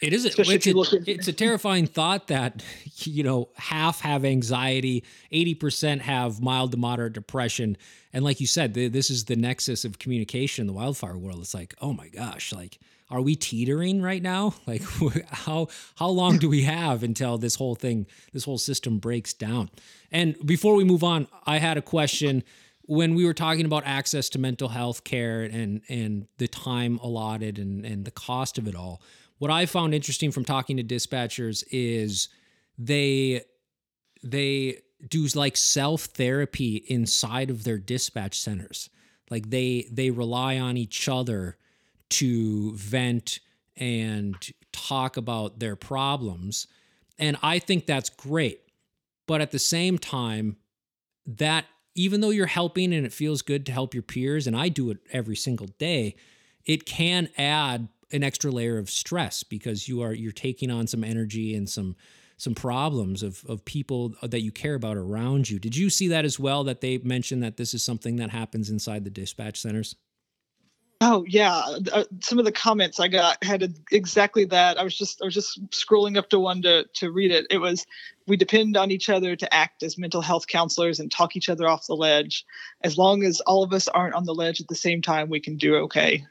[0.00, 0.24] It is.
[0.24, 2.62] A, it's, a, it's a terrifying thought that
[3.04, 7.76] you know half have anxiety, eighty percent have mild to moderate depression,
[8.12, 11.40] and like you said, the, this is the nexus of communication in the wildfire world.
[11.40, 12.78] It's like, oh my gosh, like
[13.10, 14.54] are we teetering right now?
[14.66, 14.82] Like
[15.30, 19.70] how how long do we have until this whole thing, this whole system breaks down?
[20.12, 22.44] And before we move on, I had a question
[22.82, 27.58] when we were talking about access to mental health care and and the time allotted
[27.58, 29.00] and and the cost of it all
[29.38, 32.28] what I found interesting from talking to dispatchers is
[32.76, 33.42] they
[34.22, 38.90] they do like self therapy inside of their dispatch centers.
[39.30, 41.56] Like they they rely on each other
[42.10, 43.40] to vent
[43.76, 44.34] and
[44.72, 46.66] talk about their problems.
[47.18, 48.60] And I think that's great.
[49.26, 50.56] But at the same time,
[51.26, 54.68] that even though you're helping and it feels good to help your peers, and I
[54.68, 56.16] do it every single day,
[56.64, 61.04] it can add an extra layer of stress because you are you're taking on some
[61.04, 61.96] energy and some
[62.36, 65.58] some problems of of people that you care about around you.
[65.58, 66.64] Did you see that as well?
[66.64, 69.96] That they mentioned that this is something that happens inside the dispatch centers.
[71.00, 74.80] Oh yeah, uh, some of the comments I got had exactly that.
[74.80, 77.46] I was just I was just scrolling up to one to to read it.
[77.50, 77.86] It was
[78.26, 81.68] we depend on each other to act as mental health counselors and talk each other
[81.68, 82.44] off the ledge.
[82.82, 85.40] As long as all of us aren't on the ledge at the same time, we
[85.40, 86.26] can do okay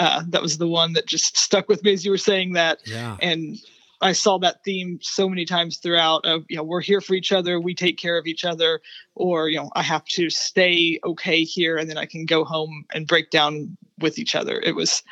[0.00, 2.78] uh, that was the one that just stuck with me as you were saying that.
[2.86, 3.18] Yeah.
[3.20, 3.58] And
[4.00, 7.32] I saw that theme so many times throughout of, you know, we're here for each
[7.32, 8.80] other, we take care of each other,
[9.14, 12.86] or, you know, I have to stay okay here and then I can go home
[12.94, 14.58] and break down with each other.
[14.58, 15.02] It was,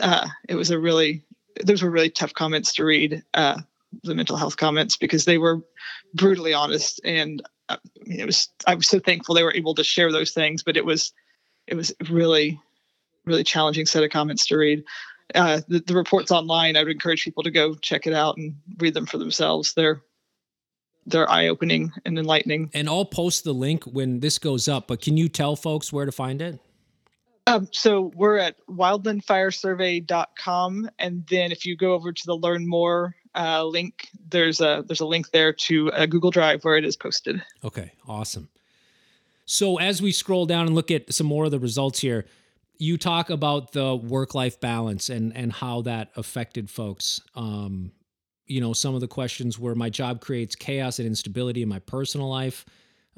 [0.00, 1.22] uh, it was a really,
[1.62, 3.60] those were really tough comments to read, uh,
[4.04, 5.60] the mental health comments, because they were
[6.14, 6.98] brutally honest.
[7.04, 10.10] And uh, I mean, it was, I was so thankful they were able to share
[10.12, 11.12] those things, but it was,
[11.66, 12.58] it was really,
[13.30, 14.84] really challenging set of comments to read.
[15.34, 18.54] Uh, the, the, reports online, I would encourage people to go check it out and
[18.78, 19.72] read them for themselves.
[19.74, 20.02] They're
[21.06, 22.70] they're eye opening and enlightening.
[22.74, 24.86] And I'll post the link when this goes up.
[24.88, 26.60] But can you tell folks where to find it?
[27.46, 33.16] Um, so we're at wildlandfiresurvey.com, and then if you go over to the learn more
[33.34, 36.96] uh, link, there's a there's a link there to a Google Drive where it is
[36.96, 37.42] posted.
[37.64, 38.50] Okay, awesome.
[39.46, 42.24] So as we scroll down and look at some more of the results here,
[42.80, 47.20] you talk about the work life balance and and how that affected folks.
[47.34, 47.92] Um,
[48.46, 51.78] you know, some of the questions were my job creates chaos and instability in my
[51.78, 52.64] personal life.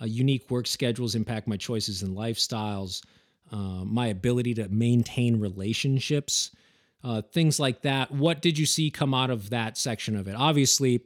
[0.00, 3.02] Uh, unique work schedules impact my choices and lifestyles.
[3.52, 6.50] Uh, my ability to maintain relationships,
[7.04, 8.10] uh, things like that.
[8.10, 10.34] What did you see come out of that section of it?
[10.34, 11.02] Obviously,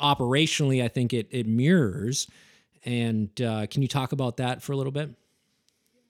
[0.00, 2.28] operationally, I think it it mirrors.
[2.86, 5.10] And uh, can you talk about that for a little bit?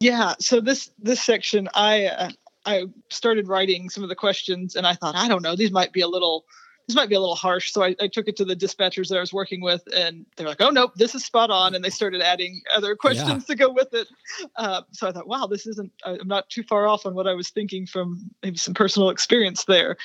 [0.01, 0.35] Yeah.
[0.41, 2.31] So this this section, I uh,
[2.67, 5.93] I started writing some of the questions, and I thought, I don't know, these might
[5.93, 6.45] be a little
[6.91, 7.73] this might be a little harsh.
[7.73, 10.49] So I, I took it to the dispatchers that I was working with, and they're
[10.49, 13.39] like, "Oh nope, this is spot on." And they started adding other questions yeah.
[13.47, 14.09] to go with it.
[14.57, 15.93] Uh, so I thought, "Wow, this isn't.
[16.05, 19.65] I'm not too far off on what I was thinking from maybe some personal experience
[19.67, 19.97] there."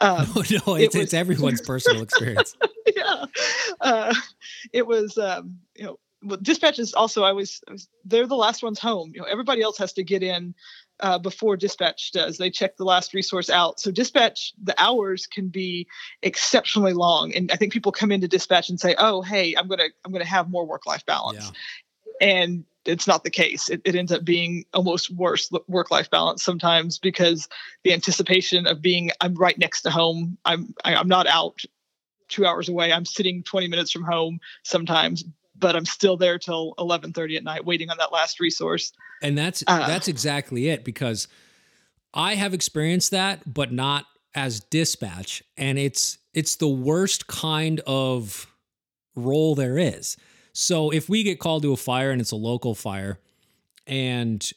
[0.00, 2.56] Um, no, no, it's, it was, it's everyone's personal experience.
[2.96, 3.26] yeah,
[3.80, 4.14] uh,
[4.72, 5.16] it was.
[5.18, 8.78] Um, you know, well, dispatch is also I was, I was, they're the last ones
[8.78, 9.12] home.
[9.14, 10.54] You know, everybody else has to get in
[11.00, 12.38] uh, before dispatch does.
[12.38, 13.80] They check the last resource out.
[13.80, 15.86] So dispatch, the hours can be
[16.22, 19.88] exceptionally long, and I think people come into dispatch and say, "Oh, hey, I'm gonna
[20.04, 21.50] I'm gonna have more work life balance,"
[22.20, 22.28] yeah.
[22.28, 23.68] and it's not the case.
[23.68, 27.48] It, it ends up being almost worse work life balance sometimes because
[27.84, 30.38] the anticipation of being I'm right next to home.
[30.44, 31.60] I'm I, am i am not out
[32.28, 32.92] two hours away.
[32.92, 35.24] I'm sitting 20 minutes from home sometimes
[35.62, 38.92] but I'm still there till 11:30 at night waiting on that last resource.
[39.22, 41.28] And that's uh, that's exactly it because
[42.12, 48.46] I have experienced that but not as dispatch and it's it's the worst kind of
[49.14, 50.16] role there is.
[50.52, 53.18] So if we get called to a fire and it's a local fire
[53.86, 54.50] and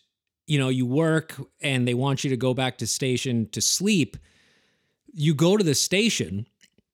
[0.48, 4.18] you know you work and they want you to go back to station to sleep,
[5.14, 6.48] you go to the station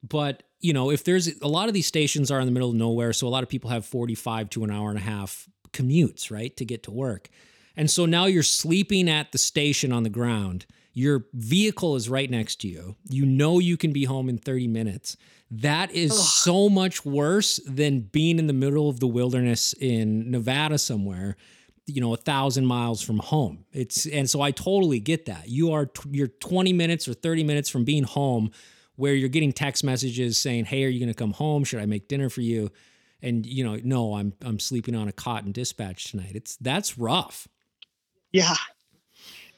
[0.03, 2.75] but you know, if there's a lot of these stations are in the middle of
[2.75, 6.31] nowhere, so a lot of people have 45 to an hour and a half commutes,
[6.31, 7.29] right, to get to work.
[7.75, 10.65] And so now you're sleeping at the station on the ground.
[10.93, 12.95] Your vehicle is right next to you.
[13.09, 15.15] You know you can be home in 30 minutes.
[15.49, 16.17] That is Ugh.
[16.17, 21.37] so much worse than being in the middle of the wilderness in Nevada somewhere,
[21.85, 23.65] you know, a thousand miles from home.
[23.71, 25.49] It's and so I totally get that.
[25.49, 28.51] You are t- you're 20 minutes or 30 minutes from being home,
[29.01, 31.63] where you're getting text messages saying, "Hey, are you going to come home?
[31.63, 32.69] Should I make dinner for you?"
[33.19, 36.33] And you know, no, I'm I'm sleeping on a cot in dispatch tonight.
[36.35, 37.47] It's that's rough.
[38.31, 38.55] Yeah,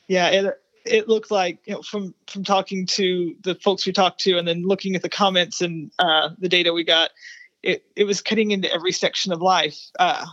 [0.08, 0.30] yeah.
[0.30, 4.38] It it looked like you know from from talking to the folks we talked to,
[4.38, 7.12] and then looking at the comments and uh, the data we got,
[7.62, 9.78] it it was cutting into every section of life.
[10.00, 10.26] Uh,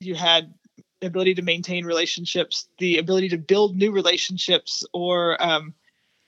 [0.00, 0.54] you had
[1.00, 5.74] the ability to maintain relationships, the ability to build new relationships, or um,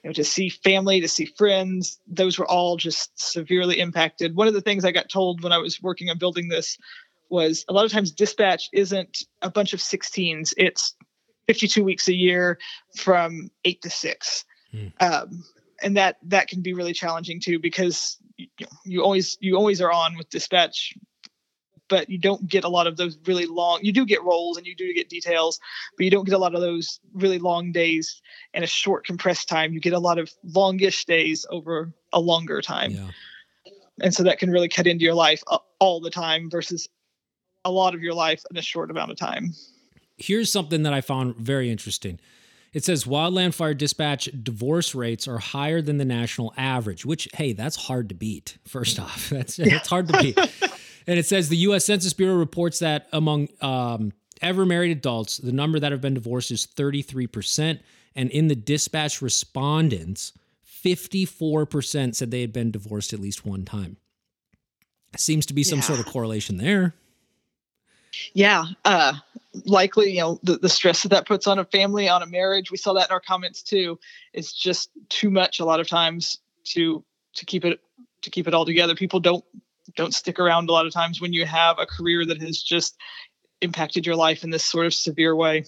[0.03, 2.01] you know, to see family, to see friends.
[2.07, 4.37] Those were all just severely impacted.
[4.37, 6.79] One of the things I got told when I was working on building this
[7.31, 10.55] was a lot of times dispatch isn't a bunch of 16s.
[10.57, 10.95] It's
[11.47, 12.59] 52 weeks a year
[12.97, 14.45] from eight to six.
[14.71, 14.89] Hmm.
[15.01, 15.45] Um,
[15.83, 18.49] and that that can be really challenging too because you,
[18.85, 20.95] you always you always are on with dispatch
[21.89, 24.67] but you don't get a lot of those really long you do get roles and
[24.67, 25.59] you do get details
[25.97, 28.21] but you don't get a lot of those really long days
[28.55, 32.61] in a short compressed time you get a lot of longish days over a longer
[32.63, 33.73] time Yeah.
[34.03, 36.89] and so that can really cut into your life uh, all the time versus
[37.65, 39.53] a lot of your life in a short amount of time
[40.21, 42.19] Here's something that I found very interesting.
[42.73, 47.53] It says wildland fire dispatch divorce rates are higher than the national average, which hey,
[47.53, 48.59] that's hard to beat.
[48.67, 50.37] First off, that's it's hard to beat.
[51.09, 51.85] and it says the U.S.
[51.87, 56.53] Census Bureau reports that among um, ever married adults, the number that have been divorced
[56.53, 57.81] is 33 percent,
[58.15, 63.65] and in the dispatch respondents, 54 percent said they had been divorced at least one
[63.65, 63.97] time.
[65.17, 65.85] Seems to be some Yeah.
[65.85, 66.95] sort of correlation there.
[68.35, 69.15] yeah uh
[69.65, 72.71] likely you know the, the stress that that puts on a family on a marriage
[72.71, 73.99] we saw that in our comments too
[74.33, 77.81] it's just too much a lot of times to to keep it
[78.23, 79.45] to keep it all together people don't
[79.97, 82.97] don't stick around a lot of times when you have a career that has just
[83.61, 85.65] impacted your life in this sort of severe way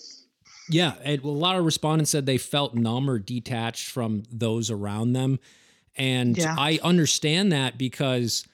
[0.69, 5.13] Yeah, and a lot of respondents said they felt numb or detached from those around
[5.15, 5.41] them,
[5.97, 6.55] and Yeah.
[6.57, 8.47] I understand that because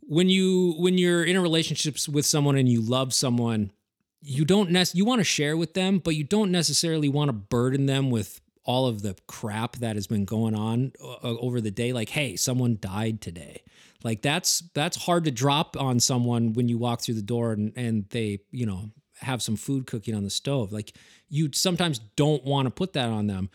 [0.00, 3.72] when you when you're in a relationship with someone and you love someone,
[4.20, 7.32] you don't nec- you want to share with them, but you don't necessarily want to
[7.32, 11.70] burden them with all of the crap that has been going on uh, over the
[11.70, 11.92] day.
[11.92, 13.62] Like, hey, someone died today.
[14.06, 17.72] Like that's that's hard to drop on someone when you walk through the door and
[17.74, 20.72] and they you know have some food cooking on the stove.
[20.72, 20.96] Like
[21.28, 23.50] you sometimes don't want to put that on them.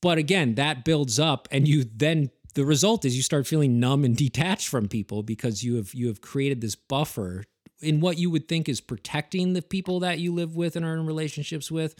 [0.00, 4.02] But again, that builds up and you then the result is you start feeling numb
[4.06, 7.44] and detached from people because you have you have created this buffer
[7.82, 10.94] in what you would think is protecting the people that you live with and are
[10.94, 11.94] in relationships with,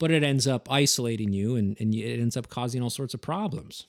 [0.00, 3.20] but it ends up isolating you and, and it ends up causing all sorts of
[3.20, 3.86] problems.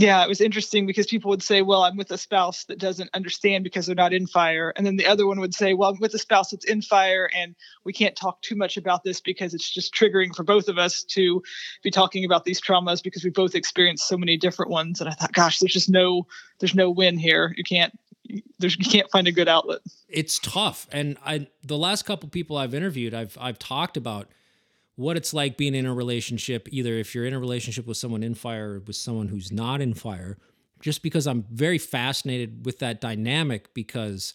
[0.00, 3.10] Yeah, it was interesting because people would say, Well, I'm with a spouse that doesn't
[3.12, 4.72] understand because they're not in fire.
[4.74, 7.28] And then the other one would say, Well, I'm with a spouse that's in fire
[7.36, 10.78] and we can't talk too much about this because it's just triggering for both of
[10.78, 11.42] us to
[11.82, 15.02] be talking about these traumas because we both experienced so many different ones.
[15.02, 16.26] And I thought, gosh, there's just no
[16.60, 17.52] there's no win here.
[17.58, 17.92] You can't
[18.58, 19.80] there's you can't find a good outlet.
[20.08, 24.28] it's tough and i the last couple people i've interviewed i've i've talked about
[25.00, 28.22] what it's like being in a relationship either if you're in a relationship with someone
[28.22, 30.36] in fire or with someone who's not in fire
[30.80, 34.34] just because i'm very fascinated with that dynamic because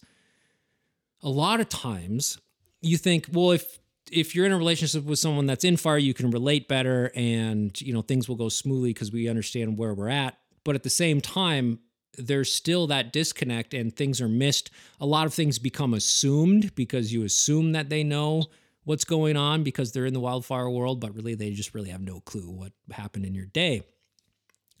[1.22, 2.38] a lot of times
[2.82, 3.78] you think well if
[4.10, 7.80] if you're in a relationship with someone that's in fire you can relate better and
[7.80, 10.90] you know things will go smoothly because we understand where we're at but at the
[10.90, 11.78] same time
[12.18, 14.70] there's still that disconnect and things are missed.
[15.02, 18.46] A lot of things become assumed because you assume that they know
[18.86, 22.00] what's going on because they're in the wildfire world, but really they just really have
[22.00, 23.82] no clue what happened in your day.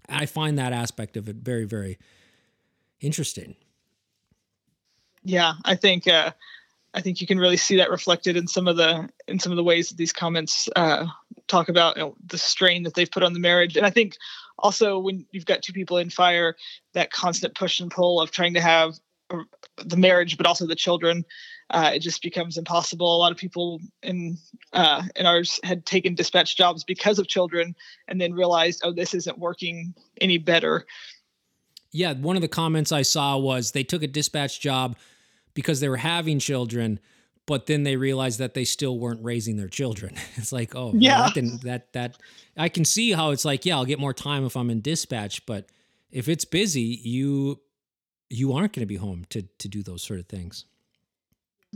[0.08, 1.98] I find that aspect of it very, very
[3.00, 3.56] interesting.
[5.24, 6.30] Yeah, I think uh
[6.94, 9.56] I think you can really see that reflected in some of the in some of
[9.56, 11.06] the ways that these comments uh,
[11.48, 14.16] talk about you know, the strain that they've put on the marriage, and I think
[14.58, 16.54] also when you've got two people in fire,
[16.94, 18.94] that constant push and pull of trying to have
[19.84, 21.24] the marriage, but also the children,
[21.70, 23.16] uh, it just becomes impossible.
[23.16, 24.38] A lot of people in
[24.72, 27.74] uh, in ours had taken dispatch jobs because of children,
[28.08, 30.86] and then realized, oh, this isn't working any better.
[31.92, 34.96] Yeah, one of the comments I saw was they took a dispatch job
[35.54, 37.00] because they were having children,
[37.46, 40.14] but then they realized that they still weren't raising their children.
[40.36, 41.30] It's like, oh, well, Yeah.
[41.34, 42.18] that, that that
[42.56, 45.46] I can see how it's like, yeah, I'll get more time if I'm in dispatch,
[45.46, 45.66] but
[46.10, 47.60] if it's busy, you
[48.28, 50.64] you aren't going to be home to to do those sort of things.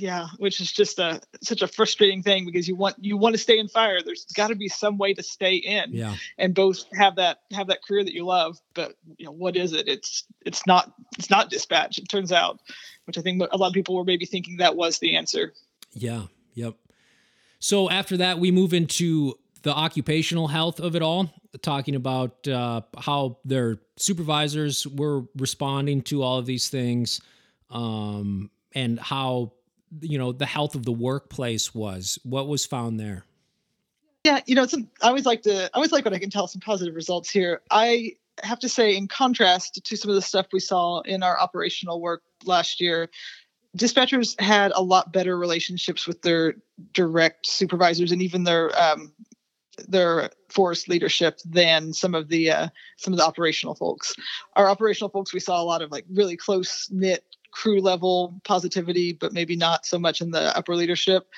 [0.01, 3.39] Yeah, which is just a such a frustrating thing because you want you want to
[3.39, 4.01] stay in fire.
[4.03, 6.17] There's got to be some way to stay in Yeah.
[6.39, 8.59] and both have that have that career that you love.
[8.73, 9.89] But you know what is it?
[9.89, 11.99] It's it's not it's not dispatch.
[11.99, 12.61] It turns out,
[13.05, 15.53] which I think a lot of people were maybe thinking that was the answer.
[15.93, 16.23] Yeah.
[16.55, 16.77] Yep.
[17.59, 21.31] So after that, we move into the occupational health of it all,
[21.61, 27.21] talking about uh, how their supervisors were responding to all of these things,
[27.69, 29.53] um, and how
[30.01, 32.19] you know the health of the workplace was.
[32.23, 33.25] What was found there?
[34.25, 35.65] Yeah, you know, it's, I always like to.
[35.65, 37.63] I always like when I can tell some positive results here.
[37.71, 38.13] I
[38.43, 42.01] have to say, in contrast to some of the stuff we saw in our operational
[42.01, 43.09] work last year,
[43.77, 46.55] dispatchers had a lot better relationships with their
[46.93, 49.13] direct supervisors and even their um,
[49.89, 54.15] their force leadership than some of the uh, some of the operational folks.
[54.57, 59.13] Our operational folks, we saw a lot of like really close knit crew level positivity,
[59.13, 61.29] but maybe not so much in the upper leadership.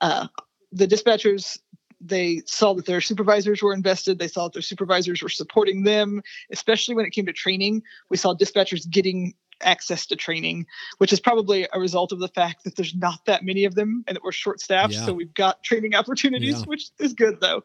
[0.00, 0.26] Uh,
[0.72, 1.58] the dispatchers
[2.04, 4.18] they saw that their supervisors were invested.
[4.18, 6.20] They saw that their supervisors were supporting them,
[6.50, 7.82] especially when it came to training.
[8.10, 10.66] We saw dispatchers getting access to training,
[10.98, 14.02] which is probably a result of the fact that there's not that many of them
[14.08, 14.94] and that we're short staffed.
[14.94, 15.06] Yeah.
[15.06, 16.64] So we've got training opportunities, Yeah.
[16.64, 17.62] which is good though.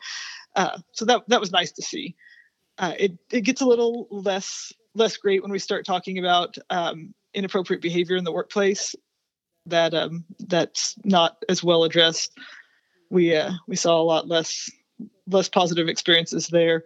[0.55, 2.15] Uh, so that that was nice to see.
[2.77, 7.13] Uh, it it gets a little less less great when we start talking about um,
[7.33, 8.95] inappropriate behavior in the workplace.
[9.65, 12.31] That um, that's not as well addressed.
[13.09, 14.69] We uh, we saw a lot less
[15.27, 16.83] less positive experiences there.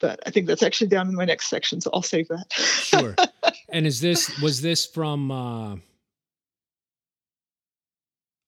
[0.00, 2.52] But I think that's actually down in my next section, so I'll save that.
[2.52, 3.14] Sure.
[3.70, 5.30] and is this was this from?
[5.30, 5.76] Uh,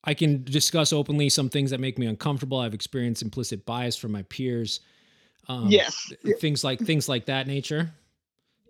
[0.02, 2.58] I can discuss openly some things that make me uncomfortable.
[2.58, 4.80] I've experienced implicit bias from my peers.
[5.48, 6.12] Um, yes.
[6.40, 7.92] things like things like that nature.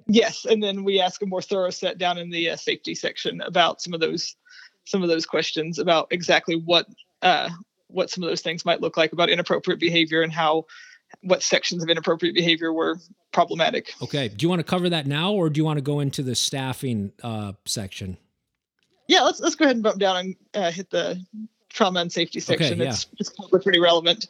[0.07, 3.41] Yes, and then we ask a more thorough set down in the uh, safety section
[3.41, 4.37] about some of those
[4.85, 6.87] some of those questions about exactly what
[7.23, 7.49] uh,
[7.89, 10.67] what some of those things might look like about inappropriate behavior and how
[11.23, 12.97] what sections of inappropriate behavior were
[13.33, 13.93] problematic.
[14.03, 14.29] Okay.
[14.29, 16.35] Do you want to cover that now, or do you want to go into the
[16.35, 18.19] staffing uh, section?
[19.09, 21.25] Yeah, let's let's go ahead and bump down and uh, hit the
[21.69, 22.75] trauma and safety section.
[22.75, 22.91] Okay, yeah.
[22.91, 24.27] It's it's probably pretty relevant.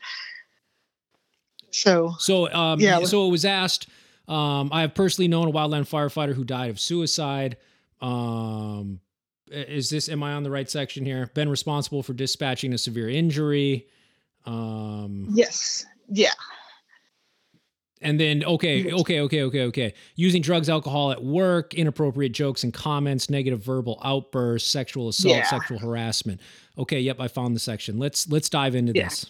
[1.71, 3.89] So So, um, Yeah, so it was asked.
[4.27, 7.57] Um, I have personally known a wildland firefighter who died of suicide.
[8.01, 9.01] Um,
[9.51, 10.09] is this?
[10.09, 11.31] Am I on the right section here?
[11.35, 13.87] Been responsible for dispatching a severe injury.
[14.47, 16.33] Um, yes, yeah,
[18.03, 19.95] and then okay, okay, okay, okay, okay.
[20.17, 25.45] Using drugs, alcohol at work, inappropriate jokes and comments, negative verbal outbursts, sexual assault, Yeah.
[25.47, 26.41] sexual harassment.
[26.77, 27.99] Okay, yep, I found the section.
[27.99, 29.05] Let's let's dive into Yeah.
[29.09, 29.27] this.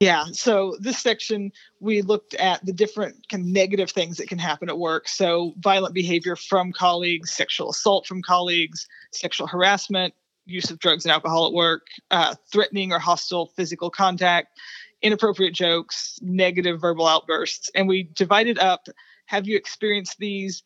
[0.00, 0.26] Yeah.
[0.32, 4.68] So this section, we looked at the different kind of negative things that can happen
[4.68, 5.08] at work.
[5.08, 10.12] So violent behavior from colleagues, sexual assault from colleagues, sexual harassment,
[10.44, 14.58] use of drugs and alcohol at work, uh, threatening or hostile physical contact,
[15.00, 17.70] inappropriate jokes, negative verbal outbursts.
[17.74, 18.88] And we divided up,
[19.26, 20.62] have you experienced these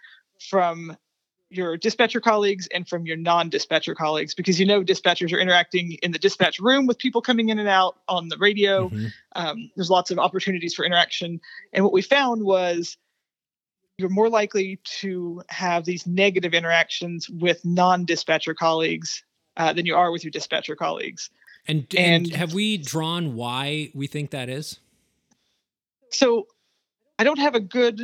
[0.49, 0.97] from
[1.51, 6.13] your dispatcher colleagues and from your non-dispatcher colleagues because you know dispatchers are interacting in
[6.13, 9.13] the dispatch room with people coming in and out on the radio Mhm.
[9.35, 11.41] um, there's lots of opportunities for interaction
[11.73, 12.97] and what we found was
[13.99, 19.23] you're more likely to have these negative interactions with non-dispatcher colleagues
[19.57, 21.31] uh, than you are with your dispatcher colleagues
[21.67, 24.79] And, and And- have we drawn why we think that is?
[26.11, 26.47] so
[27.19, 28.01] i don't have a good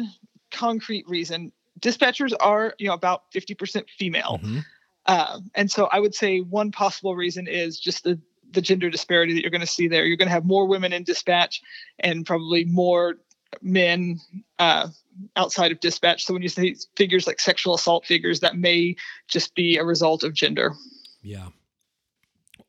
[0.50, 4.64] concrete reason dispatchers are you know about 50% female Mhm.
[5.08, 8.18] Um, and so I would say one possible reason is just the
[8.52, 10.04] the gender disparity that you're going to see there.
[10.04, 11.60] You're going to have more women in dispatch
[12.00, 13.16] and probably more
[13.62, 14.18] men
[14.58, 14.88] uh,
[15.36, 16.24] outside of dispatch.
[16.24, 18.96] So when you see figures like sexual assault figures, that may
[19.28, 20.74] just be a result of gender.
[21.22, 21.48] Yeah.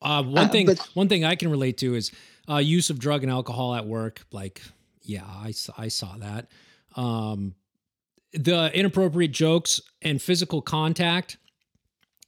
[0.02, 2.12] Uh, one Uh, thing, but- one thing I can relate to is
[2.50, 4.26] uh, use of drug and alcohol at work.
[4.32, 4.62] Like,
[5.04, 6.50] yeah, I saw, I saw that.
[6.96, 7.56] Um,
[8.34, 11.38] the inappropriate jokes and physical contact.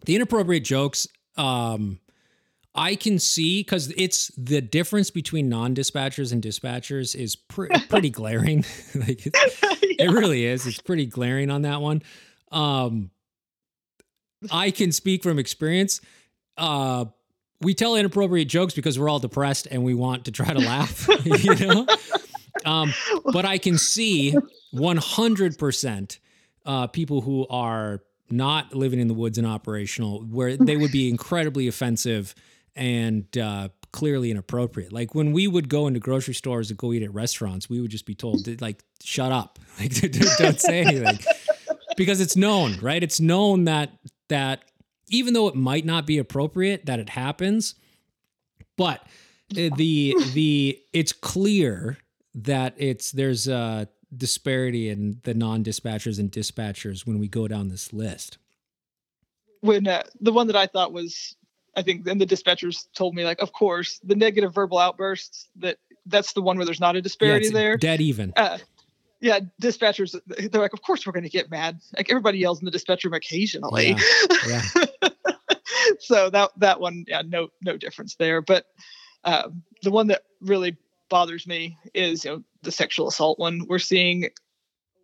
[0.05, 1.99] The inappropriate jokes, um,
[2.73, 8.59] I can see because it's the difference between non-dispatchers and dispatchers is pre- pretty glaring.
[8.95, 9.35] like, it,
[9.99, 10.65] it really is.
[10.65, 12.01] It's pretty glaring on that one.
[12.51, 13.11] Um,
[14.51, 15.99] I can speak from experience.
[16.57, 17.05] Uh,
[17.61, 21.09] we tell inappropriate jokes because we're all depressed and we want to try to laugh,
[21.25, 21.85] you know.
[22.69, 22.93] Um,
[23.33, 24.35] but I can see
[24.73, 26.19] 100%
[26.65, 31.09] uh, people who are not living in the woods and operational, where they would be
[31.09, 32.35] incredibly offensive
[32.75, 34.93] and uh, clearly inappropriate.
[34.93, 37.89] Like when we would go into grocery stores and go eat at restaurants, we would
[37.89, 39.93] just be told, to, like, shut up, like,
[40.37, 41.17] don't say anything,
[41.97, 43.01] because it's known, right?
[43.01, 43.91] It's known that
[44.27, 44.63] that
[45.07, 47.73] even though it might not be appropriate that it happens,
[48.77, 49.01] but
[49.57, 51.97] uh, the the it's clear
[52.43, 57.93] that it's there's a disparity in the non-dispatchers and dispatchers when we go down this
[57.93, 58.37] list.
[59.61, 61.35] When uh, the one that I thought was,
[61.75, 65.77] I think, and the dispatchers told me like, of course, the negative verbal outbursts that
[66.05, 67.77] that's the one where there's not a disparity yeah, there.
[67.77, 68.33] Dead even.
[68.35, 68.57] Uh,
[69.21, 71.79] yeah, dispatchers, they're like, of course we're going to get mad.
[71.97, 73.97] Like everybody yells in the dispatch room occasionally.
[74.47, 74.61] Yeah.
[75.03, 75.09] yeah.
[75.99, 78.41] so that that one, yeah, no no difference there.
[78.41, 78.65] But
[79.25, 79.49] uh,
[79.83, 80.77] the one that really
[81.09, 83.65] bothers me is you know the sexual assault one.
[83.67, 84.29] We're seeing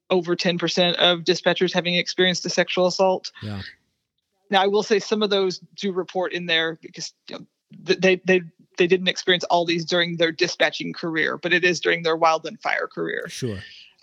[0.09, 3.31] over 10% of dispatchers having experienced a sexual assault.
[3.41, 3.61] Yeah.
[4.51, 8.21] Now I will say some of those do report in there because you know, they
[8.25, 8.41] they
[8.77, 12.61] they didn't experience all these during their dispatching career, but it is during their wildland
[12.61, 13.27] fire career.
[13.27, 13.57] Sure.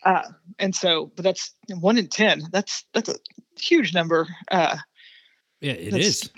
[0.05, 0.22] Uh,
[0.59, 2.42] and so, but that's one in ten.
[2.50, 3.14] That's that's a
[3.57, 4.26] huge number.
[4.50, 4.78] Uh,
[5.61, 6.28] yeah, it is.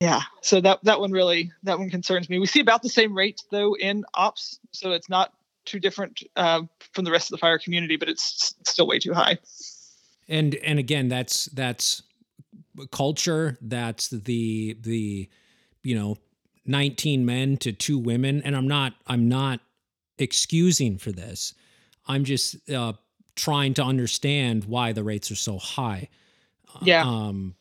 [0.00, 0.20] Yeah.
[0.42, 2.38] So that that one really that one concerns me.
[2.38, 5.32] We see about the same rate though in ops, so it's not
[5.64, 9.14] too different uh, from the rest of the fire community, but it's still way too
[9.14, 9.38] high.
[10.28, 12.02] And and again, that's that's
[12.90, 13.56] culture.
[13.60, 15.28] That's the the
[15.82, 16.18] you know
[16.66, 19.60] 19 men to two women, and I'm not I'm not
[20.18, 21.54] excusing for this.
[22.06, 22.94] I'm just uh,
[23.34, 26.08] trying to understand why the rates are so high.
[26.82, 27.02] Yeah.
[27.02, 27.54] Um,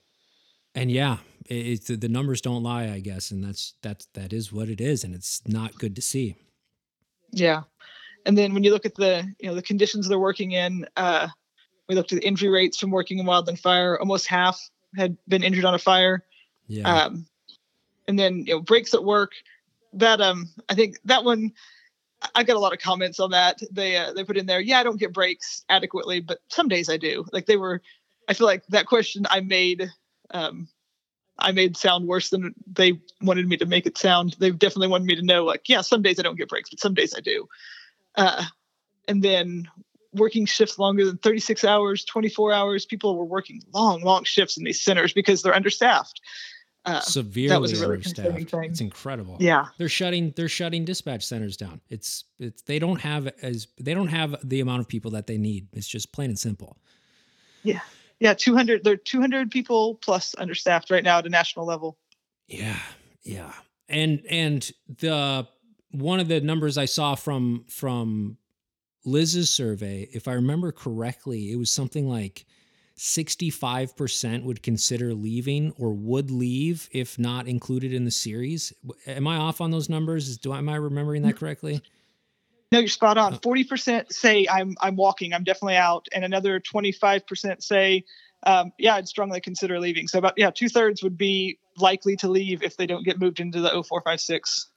[0.73, 1.17] and yeah,
[1.47, 4.81] it, it, the numbers don't lie, I guess, and that's that's that is what it
[4.81, 6.35] is, and it's not good to see.
[7.31, 7.63] Yeah,
[8.25, 11.27] and then when you look at the you know the conditions they're working in, uh,
[11.87, 13.99] we looked at the injury rates from working in wildland fire.
[13.99, 14.59] Almost half
[14.95, 16.23] had been injured on a fire.
[16.67, 17.03] Yeah.
[17.03, 17.27] Um,
[18.07, 19.33] and then you know breaks at work.
[19.93, 21.51] That um, I think that one.
[22.33, 23.59] I got a lot of comments on that.
[23.71, 26.89] They uh, they put in there, yeah, I don't get breaks adequately, but some days
[26.89, 27.23] I do.
[27.31, 27.83] Like they were,
[28.27, 29.91] I feel like that question I made
[30.31, 30.67] um,
[31.39, 34.35] I made sound worse than they wanted me to make it sound.
[34.39, 36.79] They definitely wanted me to know, like, yeah, some days I don't get breaks, but
[36.79, 37.47] some days I do.
[38.15, 38.45] Uh,
[39.07, 39.67] and then
[40.13, 42.85] working shifts longer than 36 hours, 24 hours.
[42.85, 46.21] People were working long, long shifts in these centers because they're understaffed.
[46.85, 48.53] Uh, Severely that was really understaffed.
[48.53, 49.37] It's incredible.
[49.39, 51.81] Yeah, they're shutting they're shutting dispatch centers down.
[51.89, 55.39] It's it's they don't have as they don't have the amount of people that they
[55.39, 55.67] need.
[55.73, 56.77] It's just plain and simple.
[57.63, 57.79] Yeah,
[58.19, 58.83] yeah, 200.
[58.83, 61.97] There are 200 people plus understaffed right now at a national level.
[62.47, 62.79] Yeah,
[63.23, 63.53] yeah,
[63.89, 65.47] and and the
[65.91, 68.37] one of the numbers I saw from from
[69.05, 72.45] Liz's survey, if I remember correctly, it was something like
[72.97, 78.73] 65% would consider leaving or would leave if not included in the series.
[79.05, 80.37] Am I off on those numbers?
[80.37, 81.81] Do am I remembering that mm, correctly?
[82.71, 83.35] No, you're spot on.
[83.35, 85.33] Uh, forty percent say I'm I'm walking.
[85.33, 88.03] I'm definitely out, and another twenty five percent say,
[88.45, 90.07] um, yeah, I'd strongly consider leaving.
[90.07, 93.39] So about yeah, two thirds would be likely to leave if they don't get moved
[93.39, 94.67] into the 0456.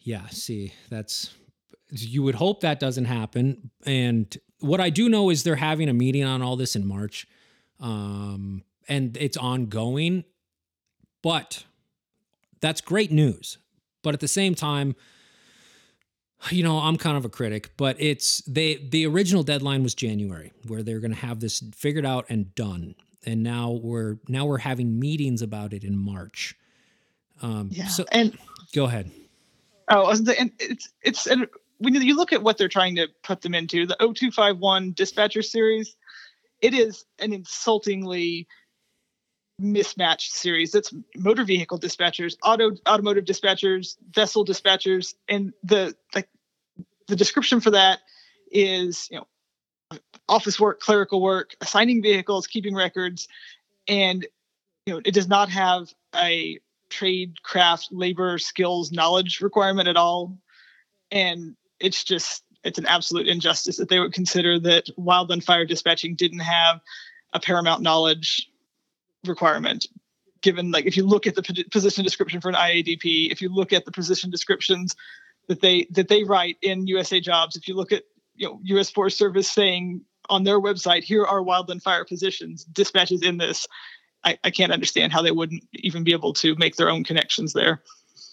[0.00, 1.34] Yeah, see, that's
[1.90, 3.70] you would hope that doesn't happen.
[3.84, 7.26] And what I do know is they're having a meeting on all this in March,
[7.80, 10.24] um, and it's ongoing.
[11.22, 11.64] But
[12.60, 13.58] that's great news.
[14.02, 14.94] But at the same time,
[16.50, 20.52] you know, I'm kind of a critic, but it's they the original deadline was January
[20.66, 22.94] where they're going to have this figured out and done.
[23.26, 26.56] And now we're now we're having meetings about it in March.
[27.42, 27.86] Um yeah.
[27.86, 28.36] so and
[28.72, 29.10] go ahead.
[29.88, 33.54] Oh, and it's it's and when you look at what they're trying to put them
[33.54, 35.96] into, the 0251 dispatcher series,
[36.60, 38.46] it is an insultingly
[39.58, 40.74] mismatched series.
[40.74, 46.28] It's motor vehicle dispatchers, auto automotive dispatchers, vessel dispatchers, and the like
[47.08, 48.00] the description for that
[48.50, 49.98] is you know
[50.28, 53.28] office work, clerical work, assigning vehicles, keeping records,
[53.88, 54.26] and
[54.86, 60.38] you know it does not have a trade, craft, labor, skills, knowledge requirement at all,
[61.10, 66.14] and it's just it's an absolute injustice that they would consider that wildland fire dispatching
[66.14, 66.80] didn't have
[67.32, 68.48] a paramount knowledge
[69.26, 69.86] requirement
[70.40, 73.72] given like if you look at the position description for an IADP, if you look
[73.72, 74.94] at the position descriptions
[75.48, 78.04] that they that they write in USA Jobs, if you look at
[78.34, 78.90] you know U.S.
[78.90, 83.66] Forest Service saying on their website, here are wildland fire positions, dispatches in this,
[84.24, 87.54] I, I can't understand how they wouldn't even be able to make their own connections
[87.54, 87.82] there.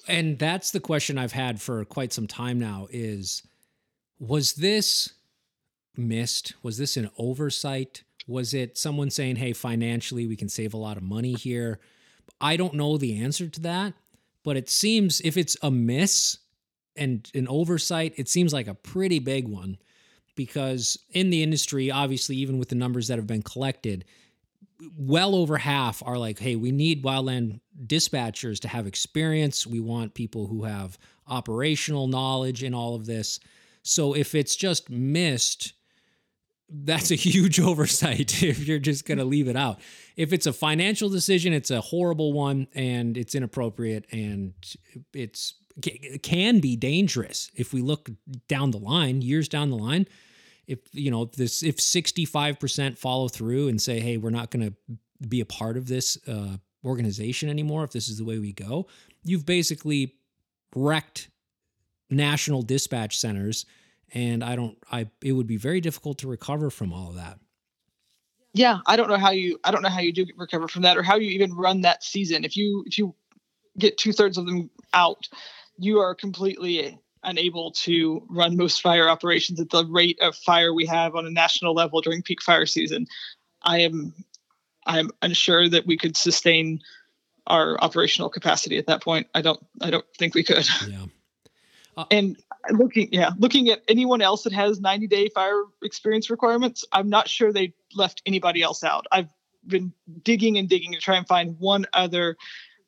[0.08, 3.44] And that's the question I've had for quite some time now: is
[4.20, 5.14] was this
[5.96, 6.54] missed?
[6.62, 8.04] Was this an oversight?
[8.28, 11.80] Was it someone saying, hey, financially, we can save a lot of money here?
[12.42, 13.94] I don't know the answer to that,
[14.44, 16.40] but it seems if it's a miss
[16.96, 19.78] and an oversight, it seems like a pretty big one
[20.36, 24.06] because in the industry, obviously, even with the numbers that have been collected,
[24.98, 29.66] well over half are like, hey, we need wildland dispatchers to have experience.
[29.66, 30.98] We want people who have
[31.28, 33.40] operational knowledge in all of this.
[33.84, 35.74] So if it's just missed,
[36.70, 39.80] that's a huge oversight if you're just going to leave it out.
[40.16, 44.54] If it's a financial decision, it's a horrible one and it's inappropriate and
[45.14, 48.10] it's it can be dangerous if we look
[48.48, 50.08] down the line, years down the line.
[50.68, 54.98] If you know this, if 65% follow through and say, "Hey, we're not going to
[55.28, 58.88] be a part of this uh, organization anymore," if this is the way we go,
[59.24, 60.16] you've basically
[60.74, 61.30] wrecked
[62.10, 63.66] national dispatch centers
[64.14, 67.40] and I don't I it would be very difficult to recover from all of that.
[68.54, 70.98] Yeah, I don't know how you I don't know how you do recover from that
[70.98, 72.46] or how you even run that season.
[72.46, 73.16] If you if you
[73.78, 75.28] get two thirds of them out,
[75.78, 80.86] you are completely unable to run most fire operations at the rate of fire we
[80.86, 83.08] have on a national level during peak fire season.
[83.64, 84.14] I am
[84.86, 86.82] I'm unsure that we could sustain
[87.48, 89.28] our operational capacity at that point.
[89.34, 90.66] I don't I don't think we could.
[90.88, 91.06] Yeah.
[91.98, 92.38] Uh, and
[92.72, 97.28] looking yeah looking at anyone else that has 90 day fire experience requirements i'm not
[97.28, 99.08] sure they left anybody else out.
[99.12, 99.30] I've
[99.66, 99.94] been
[100.24, 102.38] digging and digging to try and find one other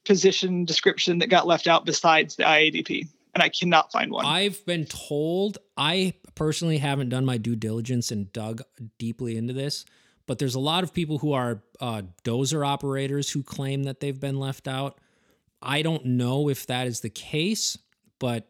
[0.06, 4.26] position description that got left out besides the iadp and i cannot find one.
[4.26, 8.62] I've been told i personally haven't done my due diligence and dug
[9.00, 9.86] deeply into this
[10.28, 14.20] but there's a lot of people who are uh, dozer operators who claim that they've
[14.20, 15.00] been left out.
[15.62, 17.78] I don't know if that is the case
[18.20, 18.48] but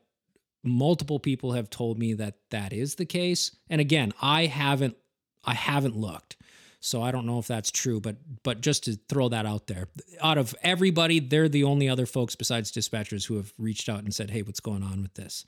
[0.69, 3.55] multiple people have told me that that is the case.
[3.69, 4.97] And again i haven't
[5.43, 6.37] i haven't looked.
[6.79, 9.87] So i don't know if that's true but but just to throw that out there
[10.21, 14.13] out of everybody they're the only other folks besides dispatchers who have reached out and
[14.13, 15.45] said hey what's going on with this?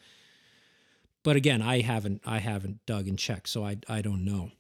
[1.24, 4.52] But again i haven't i haven't dug and checked so i i don't know.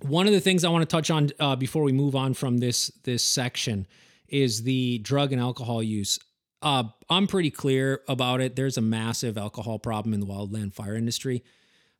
[0.00, 2.58] One of the things i want to touch on uh, before we move on from
[2.58, 3.86] this this section
[4.28, 6.18] is the drug and alcohol use
[6.62, 8.56] uh, I'm pretty clear about it.
[8.56, 11.42] There's a massive alcohol problem in the wildland fire industry.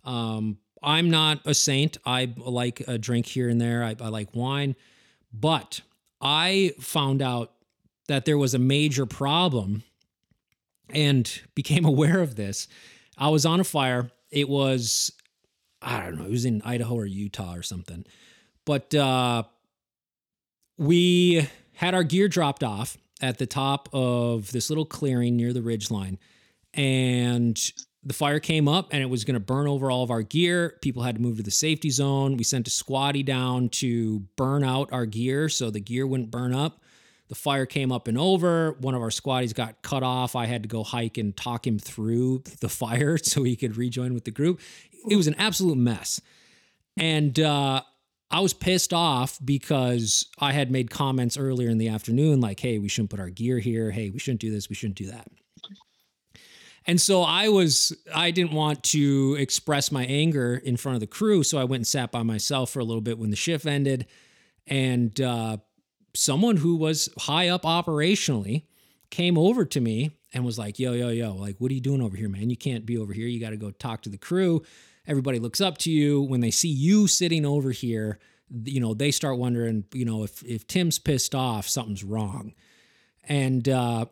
[0.04, 1.98] Um, I'm not a saint.
[2.04, 3.82] I like a drink here and there.
[3.82, 4.76] I, I like wine,
[5.32, 5.80] but
[6.20, 7.52] I found out
[8.08, 9.82] that there was a major problem
[10.88, 12.68] and became aware of this.
[13.16, 14.10] I was on a fire.
[14.30, 15.12] It was,
[15.82, 18.04] I don't know, it was in Idaho or Utah or something.
[18.64, 19.44] But uh,
[20.78, 25.62] we had our gear dropped off at the top of this little clearing near the
[25.62, 26.18] ridge line.
[26.74, 27.60] And
[28.02, 30.78] the fire came up and it was going to burn over all of our gear.
[30.80, 32.36] People had to move to the safety zone.
[32.36, 36.54] We sent a squaddie down to burn out our gear so the gear wouldn't burn
[36.54, 36.80] up.
[37.28, 38.72] The fire came up and over.
[38.80, 40.34] One of our squaddies got cut off.
[40.34, 44.14] I had to go hike and talk him through the fire so he could rejoin
[44.14, 44.60] with the group.
[45.08, 46.20] It was an absolute mess.
[46.96, 47.82] And uh,
[48.30, 52.78] I was pissed off because I had made comments earlier in the afternoon like, hey,
[52.78, 53.90] we shouldn't put our gear here.
[53.90, 54.68] Hey, we shouldn't do this.
[54.68, 55.26] We shouldn't do that.
[56.86, 61.06] And so I was, I didn't want to express my anger in front of the
[61.06, 61.42] crew.
[61.42, 64.06] So I went and sat by myself for a little bit when the shift ended.
[64.66, 65.58] And uh,
[66.14, 68.64] someone who was high up operationally
[69.10, 72.00] came over to me and was like, yo, yo, yo, like, what are you doing
[72.00, 72.48] over here, man?
[72.48, 73.26] You can't be over here.
[73.26, 74.62] You got to go talk to the crew
[75.10, 76.22] everybody looks up to you.
[76.22, 78.18] When they see you sitting over here
[78.64, 82.54] you know they start wondering you know if if tim's pissed off something's wrong.
[83.24, 84.06] And uh,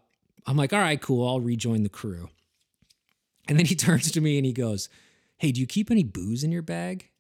[0.47, 2.29] i'm like all right cool i'll rejoin the crew.
[3.49, 4.89] And then he turns to me and he goes
[5.39, 7.09] hey do you keep any booze in your bag?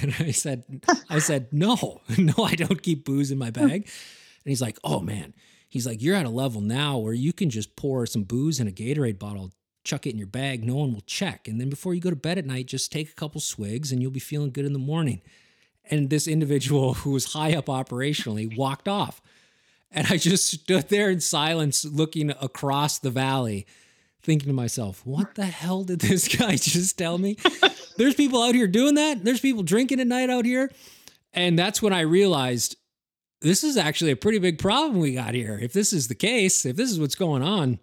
[0.00, 0.64] And i said
[1.10, 3.72] i said no no i don't keep booze in my bag.
[3.72, 5.34] And he's like oh man.
[5.68, 8.68] He's like you're at a level now where you can just pour some booze in
[8.68, 9.50] a gatorade bottle
[9.84, 10.64] chuck it in your bag.
[10.64, 11.46] No one will check.
[11.46, 14.02] And then before you go to bed at night, just take a couple swigs and
[14.02, 15.20] you'll be feeling good in the morning.
[15.90, 19.20] And this individual who was high up operationally walked off.
[19.92, 23.64] And I just stood there in silence, looking across the valley,
[24.22, 27.36] thinking to myself, what the hell did this guy just tell me?
[27.96, 29.24] There's people out here doing that.
[29.24, 30.72] There's people drinking at night out here.
[31.32, 32.76] And that's when I realized
[33.40, 35.58] this is actually a pretty big problem we got here.
[35.60, 37.78] If this is the case, if this is what's going on,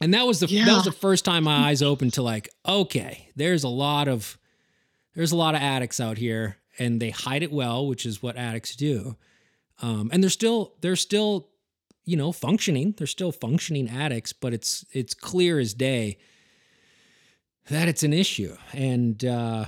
[0.00, 0.64] and that was the yeah.
[0.64, 4.38] that was the first time my eyes opened to like okay there's a lot of
[5.16, 8.36] there's a lot of addicts out here and they hide it well which is what
[8.36, 9.16] addicts do.
[9.82, 11.48] Um, and they're still they're still
[12.04, 12.94] you know functioning.
[12.96, 16.18] They're still functioning addicts but it's it's clear as day
[17.68, 18.56] that it's an issue.
[18.72, 19.64] And uh,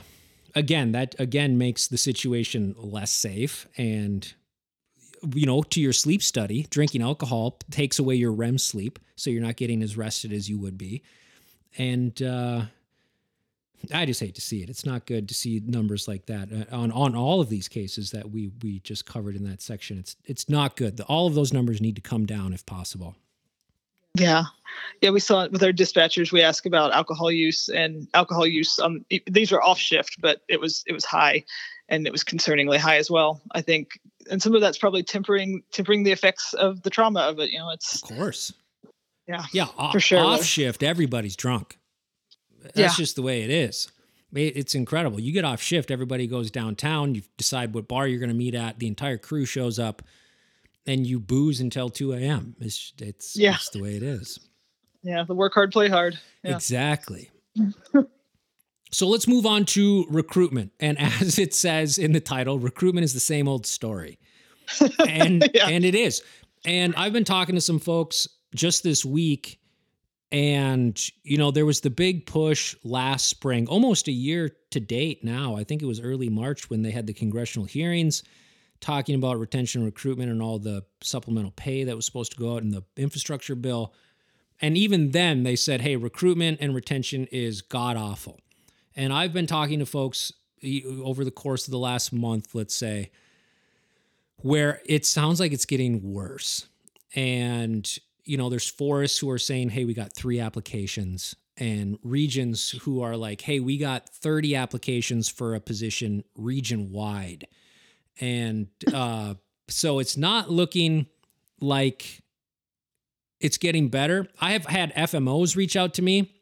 [0.55, 4.33] again that again makes the situation less safe and
[5.35, 9.43] you know, to your sleep study, drinking alcohol takes away your REM sleep, so you're
[9.43, 11.03] not getting as rested as you would be.
[11.77, 12.63] And uh,
[13.93, 14.71] I just hate to see it.
[14.71, 18.11] It's not good to see numbers like that uh, on on all of these cases
[18.11, 19.99] that we we just covered in that section.
[19.99, 20.97] It's it's not good.
[20.97, 23.17] The, all of those numbers need to come down if possible.
[24.15, 24.45] Yeah,
[25.01, 26.33] yeah, we saw it with our dispatchers.
[26.33, 28.79] We asked about alcohol use and alcohol use.
[28.79, 31.45] Um, these were off shift, but it was it was high,
[31.89, 33.41] and it was concerningly high as well.
[33.53, 34.01] I think,
[34.31, 37.51] and some of that's probably tempering tempering the effects of the trauma of it.
[37.51, 38.53] You know, it's of course.
[39.27, 40.21] Yeah, yeah, for sure.
[40.21, 41.79] Off shift, everybody's drunk.
[42.63, 42.93] That's yeah.
[42.97, 43.91] just the way it is.
[44.35, 45.21] It's incredible.
[45.21, 47.15] You get off shift, everybody goes downtown.
[47.15, 48.79] You decide what bar you're going to meet at.
[48.79, 50.03] The entire crew shows up,
[50.87, 52.57] and you booze until 2 a.m.
[52.61, 53.55] It's it's yeah.
[53.55, 54.39] It's the way it is.
[55.03, 56.19] Yeah, the work hard, play hard.
[56.43, 56.55] Yeah.
[56.57, 57.31] Exactly.
[58.91, 60.73] so let's move on to recruitment.
[60.81, 64.19] And as it says in the title, recruitment is the same old story.
[65.09, 65.69] And yeah.
[65.69, 66.23] and it is.
[66.65, 69.59] And I've been talking to some folks just this week
[70.31, 75.25] and, you know, there was the big push last spring, almost a year to date
[75.25, 75.57] now.
[75.57, 78.23] I think it was early March when they had the congressional hearings
[78.81, 82.63] talking about retention recruitment and all the supplemental pay that was supposed to go out
[82.63, 83.95] in the infrastructure bill.
[84.61, 88.39] And even then, they said, hey, recruitment and retention is god awful.
[88.99, 90.33] And I've been talking to folks
[91.05, 93.13] over the course of the last month, let's say,
[94.39, 96.67] where it sounds like it's getting worse.
[97.15, 97.89] And
[98.25, 103.01] you know, there's forests who are saying, hey, we got three applications, and regions who
[103.01, 107.47] are like, hey, we got 30 applications for a position region wide.
[108.21, 109.35] And uh,
[109.69, 111.07] so it's not looking
[111.61, 112.21] like
[113.41, 114.27] it's getting better.
[114.41, 116.35] I have had FMOs reach out to me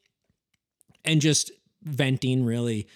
[1.04, 1.50] and just
[1.86, 2.88] venting really.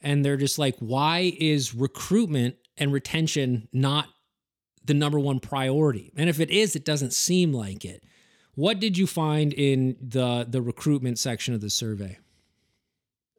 [0.00, 4.08] And they're just like, why is recruitment and retention not
[4.84, 6.12] the number one priority?
[6.16, 8.04] And if it is, it doesn't seem like it.
[8.54, 12.18] What did you find in the the recruitment section of the survey?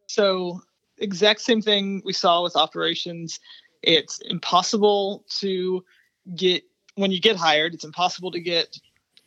[0.08, 0.60] So,
[0.98, 3.40] exact same thing we saw with operations.
[3.82, 5.82] It's impossible to
[6.34, 6.64] get
[6.96, 7.72] when you get hired.
[7.72, 8.76] It's impossible to get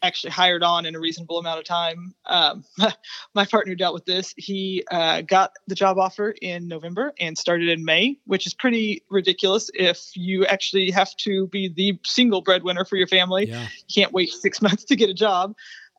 [0.01, 2.13] actually hired on in a reasonable amount of time.
[2.25, 2.63] Um,
[3.35, 4.33] my partner dealt with this.
[4.37, 9.03] He uh, got the job offer in November and started in May, which is pretty
[9.09, 13.47] ridiculous if you actually have to be the single breadwinner for your family.
[13.47, 13.63] Yeah.
[13.63, 15.55] You can't wait six months to get a job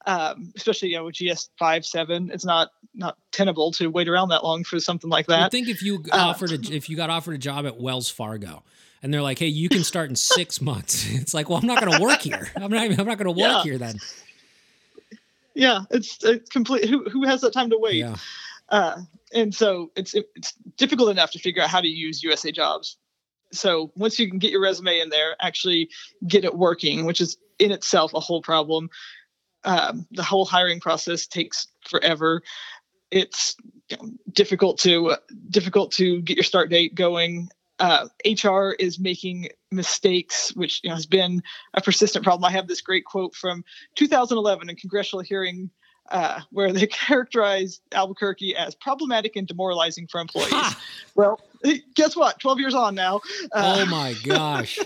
[0.07, 4.31] um, especially you know with GS five seven, it's not not tenable to wait around
[4.31, 5.43] that long for something like that.
[5.43, 8.09] I think if you uh, offered a, if you got offered a job at Wells
[8.09, 8.63] Fargo
[9.03, 11.81] and they're like, hey, you can start in six months, it's like, well, I'm not
[11.81, 12.49] going to work here.
[12.57, 12.83] I'm not.
[12.83, 13.63] I'm not going to work yeah.
[13.63, 13.99] here then.
[15.55, 16.89] Yeah, it's, it's complete.
[16.89, 17.97] Who who has that time to wait?
[17.97, 18.17] Yeah.
[18.69, 19.01] Uh,
[19.33, 22.97] and so it's it's difficult enough to figure out how to use USA Jobs.
[23.53, 25.91] So once you can get your resume in there, actually
[26.27, 28.91] get it working, which is in itself a whole problem
[29.65, 32.43] um, the whole hiring process takes forever.
[33.11, 33.57] It's
[34.33, 35.17] difficult to
[35.49, 37.49] difficult to get your start date going.
[37.81, 41.43] Uh, HR is making mistakes, which you know, has been
[41.75, 42.45] a persistent problem.
[42.45, 43.65] I have this great quote from
[43.97, 45.71] 2011 in congressional hearing
[46.11, 50.51] uh, where they characterized Albuquerque as problematic and demoralizing for employees.
[50.51, 50.81] Ha!
[51.15, 51.41] Well,
[51.95, 52.39] guess what?
[52.41, 53.21] 12 years on now.
[53.53, 54.79] Uh, oh my gosh.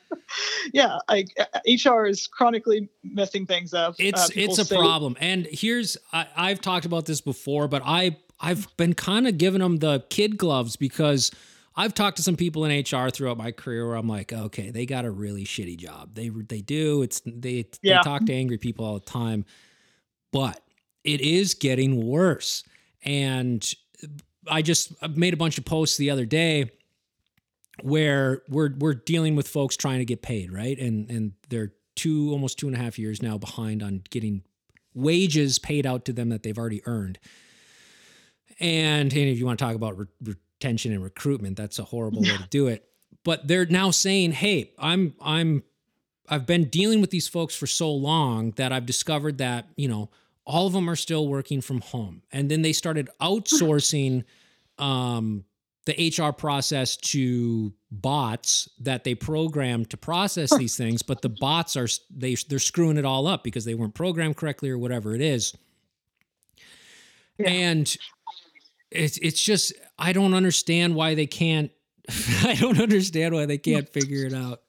[0.72, 1.24] yeah, I,
[1.66, 3.92] HR is chronically messing things up.
[3.92, 5.16] Uh, it's it's a say, problem.
[5.20, 9.60] And here's I, I've talked about this before, but I I've been kind of giving
[9.60, 11.30] them the kid gloves because
[11.76, 14.86] I've talked to some people in HR throughout my career where I'm like, okay, they
[14.86, 16.14] got a really shitty job.
[16.14, 17.02] They they do.
[17.02, 17.98] It's they yeah.
[17.98, 19.44] they talk to angry people all the time,
[20.32, 20.60] but
[21.04, 22.64] it is getting worse.
[23.04, 23.68] And
[24.48, 26.70] I just made a bunch of posts the other day
[27.82, 30.78] where we're we're dealing with folks trying to get paid, right?
[30.78, 34.42] And and they're two almost two and a half years now behind on getting
[34.94, 37.18] wages paid out to them that they've already earned.
[38.58, 42.22] And, and if you want to talk about re- retention and recruitment, that's a horrible
[42.22, 42.88] way to do it.
[43.24, 45.62] But they're now saying, "Hey, I'm I'm
[46.28, 50.10] I've been dealing with these folks for so long that I've discovered that, you know,
[50.44, 54.24] all of them are still working from home." And then they started outsourcing
[54.78, 55.44] um
[55.86, 61.76] the HR process to bots that they programmed to process these things, but the bots
[61.76, 65.20] are they they're screwing it all up because they weren't programmed correctly or whatever it
[65.20, 65.56] is.
[67.38, 67.50] Yeah.
[67.50, 67.96] And
[68.90, 71.70] it's it's just I don't understand why they can't
[72.44, 74.62] I don't understand why they can't figure it out.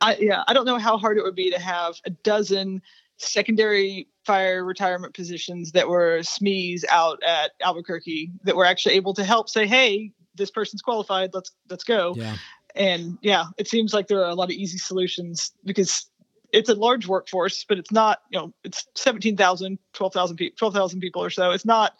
[0.00, 2.82] I yeah, I don't know how hard it would be to have a dozen
[3.18, 9.24] secondary fire retirement positions that were SMEs out at Albuquerque that were actually able to
[9.24, 11.30] help say, hey, this person's qualified.
[11.32, 12.14] Let's let's go.
[12.16, 12.36] Yeah.
[12.74, 16.06] And yeah, it seems like there are a lot of easy solutions because
[16.52, 21.22] it's a large workforce, but it's not, you know, it's 17,000, 12,000 people, 12,000 people
[21.22, 21.50] or so.
[21.50, 21.94] It's not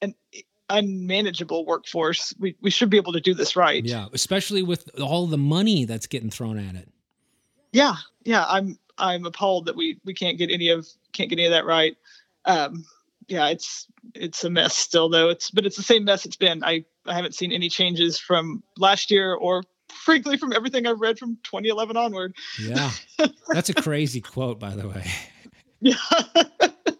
[0.00, 0.14] an
[0.72, 2.34] unmanageable workforce.
[2.38, 3.84] We we should be able to do this right.
[3.84, 6.88] Yeah, especially with all the money that's getting thrown at it.
[7.72, 7.94] Yeah,
[8.24, 8.44] yeah.
[8.48, 11.66] I'm I'm appalled that we we can't get any of can't get any of that
[11.66, 11.96] right.
[12.44, 12.84] Um,
[13.28, 15.28] yeah, it's it's a mess still though.
[15.28, 16.64] It's but it's the same mess it's been.
[16.64, 21.18] I I haven't seen any changes from last year or frankly from everything I've read
[21.18, 22.34] from 2011 onward.
[22.60, 22.90] Yeah.
[23.48, 25.10] That's a crazy quote by the way.
[25.80, 25.94] Yeah.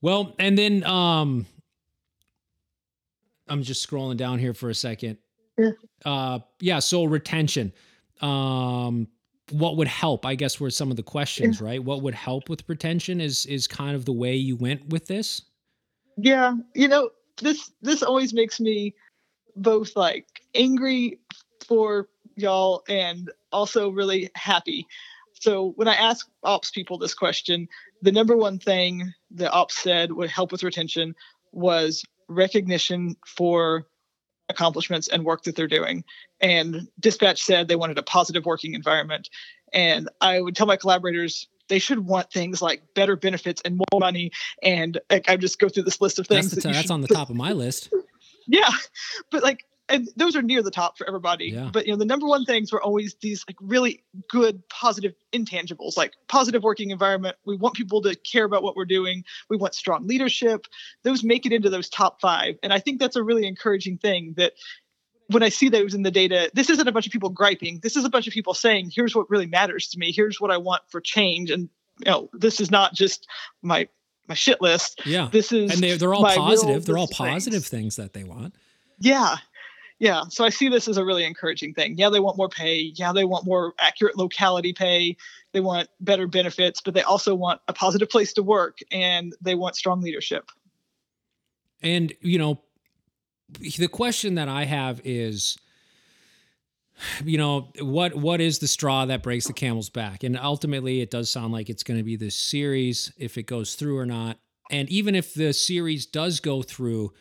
[0.00, 1.46] well, and then um
[3.48, 5.18] I'm just scrolling down here for a second.
[5.58, 5.70] Yeah.
[6.04, 7.72] Uh yeah, so retention.
[8.20, 9.08] Um
[9.50, 12.66] what would help i guess were some of the questions right what would help with
[12.68, 15.42] retention is is kind of the way you went with this
[16.16, 18.94] yeah you know this this always makes me
[19.56, 21.18] both like angry
[21.66, 24.86] for y'all and also really happy
[25.34, 27.68] so when i ask ops people this question
[28.02, 31.14] the number one thing the ops said would help with retention
[31.52, 33.86] was recognition for
[34.48, 36.04] accomplishments and work that they're doing.
[36.40, 39.30] And dispatch said they wanted a positive working environment.
[39.72, 44.00] And I would tell my collaborators they should want things like better benefits and more
[44.00, 44.30] money.
[44.62, 46.50] And like, I just go through this list of things.
[46.50, 47.92] That's, that that's on the top of my list.
[48.46, 48.68] Yeah.
[49.30, 51.46] But like and those are near the top for everybody.
[51.46, 51.68] Yeah.
[51.72, 55.96] But you know, the number one things were always these like really good, positive intangibles,
[55.96, 57.36] like positive working environment.
[57.44, 59.24] We want people to care about what we're doing.
[59.50, 60.66] We want strong leadership.
[61.02, 64.34] Those make it into those top five, and I think that's a really encouraging thing.
[64.36, 64.52] That
[65.28, 67.80] when I see those in the data, this isn't a bunch of people griping.
[67.82, 70.12] This is a bunch of people saying, "Here's what really matters to me.
[70.12, 71.68] Here's what I want for change." And
[71.98, 73.28] you know, this is not just
[73.60, 73.86] my
[74.28, 75.02] my shit list.
[75.04, 75.28] Yeah.
[75.30, 76.86] This is and they, they're all positive.
[76.86, 77.96] They're all positive things.
[77.96, 78.54] things that they want.
[78.98, 79.36] Yeah
[79.98, 81.96] yeah so i see this as a really encouraging thing.
[81.96, 82.92] Yeah they want more pay.
[82.94, 85.16] Yeah they want more accurate locality pay.
[85.52, 89.54] They want better benefits but they also want a positive place to work and they
[89.54, 90.50] want strong leadership.
[91.82, 92.60] And you know
[93.60, 95.58] the question that i have is
[97.24, 100.22] you know what what is the straw that breaks the camel's back?
[100.22, 103.74] And ultimately it does sound like it's going to be this series if it goes
[103.74, 104.38] through or not.
[104.70, 107.12] And even if the series does go through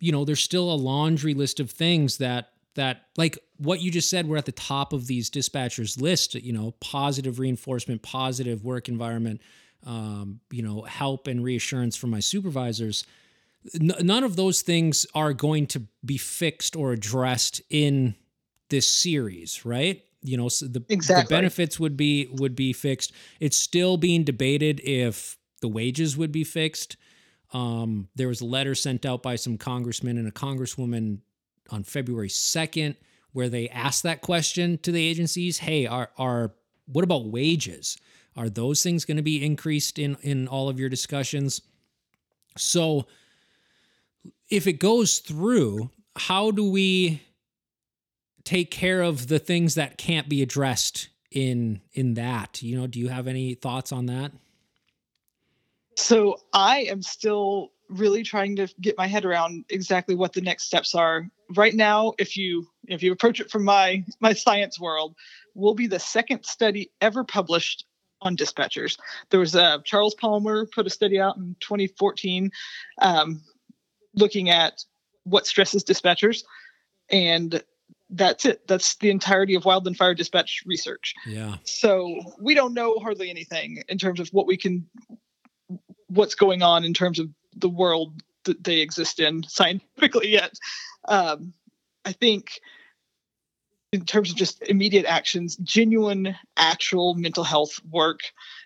[0.00, 4.08] you know, there's still a laundry list of things that that like what you just
[4.08, 8.88] said we're at the top of these dispatchers list you know positive reinforcement positive work
[8.88, 9.40] environment
[9.84, 13.04] um, you know help and reassurance from my supervisors.
[13.74, 18.14] N- none of those things are going to be fixed or addressed in
[18.68, 20.04] this series right?
[20.22, 21.24] You know so the, exactly.
[21.24, 23.12] the benefits would be would be fixed.
[23.40, 26.96] It's still being debated if the wages would be fixed
[27.52, 31.18] um, there was a letter sent out by some congressmen and a congresswoman
[31.70, 32.96] on February 2nd
[33.32, 35.58] where they asked that question to the agencies.
[35.58, 36.52] Hey are are
[36.86, 37.96] what about wages?
[38.36, 41.62] Are those things going to be increased in in all of your discussions?
[42.56, 43.06] So
[44.48, 47.22] if it goes through how do we
[48.42, 52.62] take care of the things that can't be addressed in in that?
[52.62, 54.32] You know do you have any thoughts on that
[56.00, 60.64] so I am still really trying to get my head around exactly what the next
[60.64, 61.28] steps are.
[61.54, 65.14] Right now, if you if you approach it from my my science world,
[65.54, 67.84] will be the second study ever published
[68.22, 68.98] on dispatchers.
[69.30, 72.50] There was a Charles Palmer put a study out in 2014,
[73.00, 73.42] um,
[74.14, 74.84] looking at
[75.24, 76.44] what stresses dispatchers,
[77.10, 77.62] and
[78.10, 78.66] that's it.
[78.66, 81.14] That's the entirety of wildland fire dispatch research.
[81.26, 81.56] Yeah.
[81.64, 84.86] So we don't know hardly anything in terms of what we can
[86.10, 90.52] what's going on in terms of the world that they exist in scientifically yet.
[91.08, 91.54] Um,
[92.04, 92.60] I think
[93.92, 98.20] in terms of just immediate actions, genuine, actual mental health work,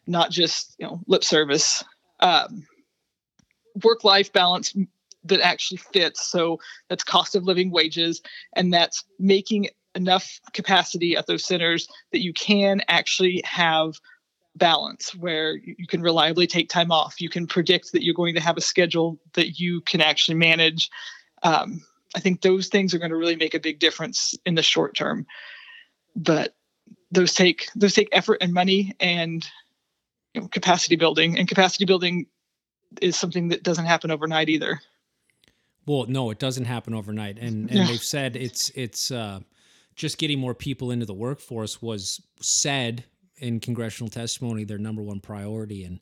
[0.06, 1.82] not just you know lip service,
[2.20, 2.66] um,
[3.82, 4.74] work life balance
[5.24, 6.26] that actually fits.
[6.28, 8.20] So that's cost of living wages,
[8.54, 13.94] and that's making enough capacity at those centers that you can actually have
[14.56, 17.20] balance where you can reliably take time off.
[17.20, 20.90] You can predict that you're going to have a schedule that you can actually manage.
[21.42, 21.82] Um,
[22.14, 24.94] I think those things are going to really make a big difference in the short
[24.94, 25.26] term.
[26.14, 26.54] But
[27.10, 29.44] those take those take effort and money and
[30.32, 31.38] you know, capacity building.
[31.38, 32.26] And capacity building
[33.00, 34.80] is something that doesn't happen overnight either.
[35.86, 37.38] Well, no, it doesn't happen overnight.
[37.38, 37.86] And and yeah.
[37.86, 39.40] they've said it's it's uh,
[39.96, 43.04] just getting more people into the workforce was said
[43.38, 46.00] in congressional testimony their number one priority, and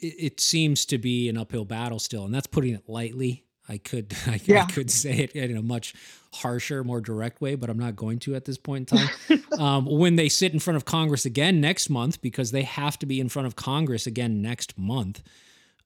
[0.00, 3.44] it, it seems to be an uphill battle still, and that's putting it lightly.
[3.68, 4.64] I could I, yeah.
[4.64, 5.94] I, could say it in a much
[6.32, 9.44] harsher, more direct way, but I'm not going to at this point in time.
[9.58, 13.06] um, when they sit in front of Congress again next month, because they have to
[13.06, 15.22] be in front of Congress again next month,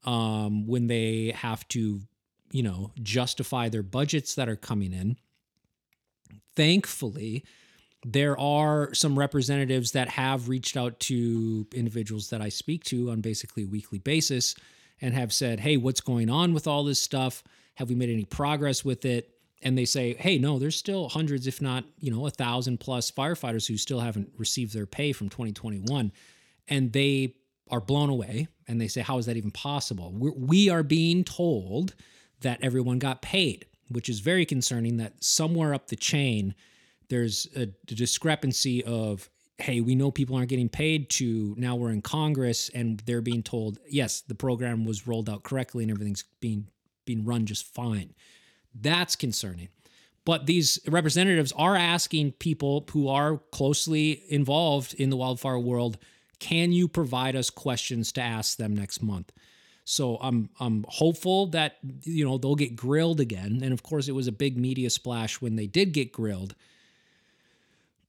[0.05, 2.01] um, when they have to
[2.53, 5.17] you know, justify their budgets that are coming in.
[6.57, 7.45] Thankfully,
[8.05, 13.21] there are some representatives that have reached out to individuals that I speak to on
[13.21, 14.55] basically a weekly basis
[15.01, 17.43] and have said, Hey, what's going on with all this stuff?
[17.75, 19.31] Have we made any progress with it?
[19.63, 23.11] And they say, Hey, no, there's still hundreds, if not, you know, a thousand plus
[23.11, 26.13] firefighters who still haven't received their pay from 2021.
[26.69, 27.35] And they
[27.71, 30.13] are blown away and they say, How is that even possible?
[30.15, 31.95] We're, we are being told
[32.41, 36.55] that everyone got paid, which is very concerning that somewhere up the chain,
[37.11, 42.01] there's a discrepancy of hey we know people aren't getting paid to now we're in
[42.01, 46.67] congress and they're being told yes the program was rolled out correctly and everything's being
[47.11, 48.15] being run just fine.
[48.73, 49.69] That's concerning.
[50.25, 55.99] But these representatives are asking people who are closely involved in the wildfire world
[56.39, 59.31] can you provide us questions to ask them next month?
[59.85, 63.61] So I'm I'm hopeful that you know they'll get grilled again.
[63.63, 66.55] And of course it was a big media splash when they did get grilled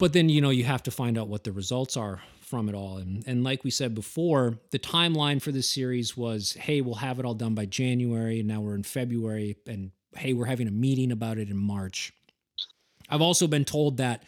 [0.01, 2.73] but then you know you have to find out what the results are from it
[2.73, 2.97] all.
[2.97, 7.19] And and like we said before the timeline for this series was hey we'll have
[7.19, 8.39] it all done by January.
[8.39, 12.13] And now we're in February and hey we're having a meeting about it in March.
[13.09, 14.23] I've also been told that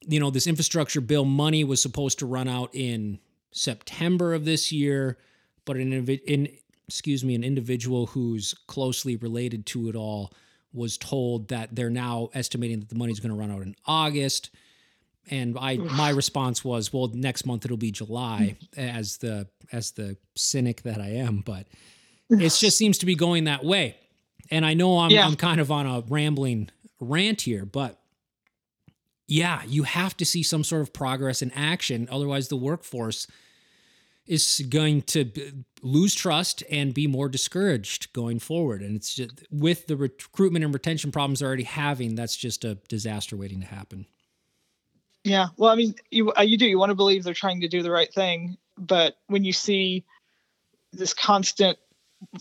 [0.00, 3.18] you know this infrastructure bill money was supposed to run out in
[3.50, 5.18] September of this year
[5.66, 6.48] but an in
[6.88, 10.32] excuse me an individual who's closely related to it all
[10.72, 14.48] was told that they're now estimating that the money's going to run out in August
[15.30, 20.16] and I my response was, well, next month it'll be July, as the as the
[20.34, 21.66] cynic that I am, but
[22.30, 23.96] it just seems to be going that way.
[24.50, 25.26] And I know I'm yeah.
[25.26, 26.70] I'm kind of on a rambling
[27.00, 27.98] rant here, but
[29.28, 33.26] yeah, you have to see some sort of progress in action, otherwise the workforce
[34.26, 35.30] is going to
[35.82, 38.80] lose trust and be more discouraged going forward.
[38.80, 42.76] And it's just with the recruitment and retention problems they're already having, that's just a
[42.88, 44.06] disaster waiting to happen.
[45.24, 46.66] Yeah, well, I mean, you uh, you do.
[46.66, 50.04] You want to believe they're trying to do the right thing, but when you see
[50.92, 51.78] this constant,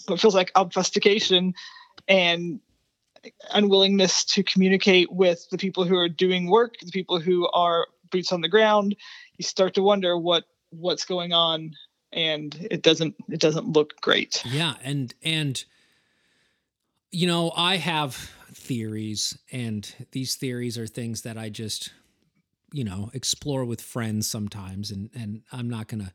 [0.08, 1.54] what feels like obfuscation
[2.08, 2.60] and
[3.54, 8.32] unwillingness to communicate with the people who are doing work, the people who are boots
[8.32, 8.96] on the ground,
[9.38, 11.74] you start to wonder what what's going on,
[12.12, 14.44] and it doesn't it doesn't look great.
[14.46, 15.64] Yeah, and and
[17.12, 18.16] you know, I have
[18.54, 21.92] theories, and these theories are things that I just
[22.72, 26.14] you know explore with friends sometimes and and i'm not gonna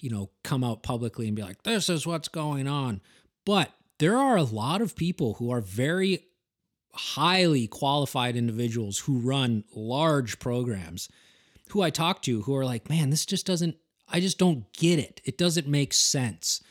[0.00, 3.00] you know come out publicly and be like this is what's going on.
[3.44, 6.26] But there are a lot of people who are very
[6.92, 11.08] highly qualified individuals who run large programs
[11.70, 13.76] who i talk to who are like man this just doesn't
[14.08, 15.20] i just don't get it.
[15.24, 16.62] It doesn't make sense.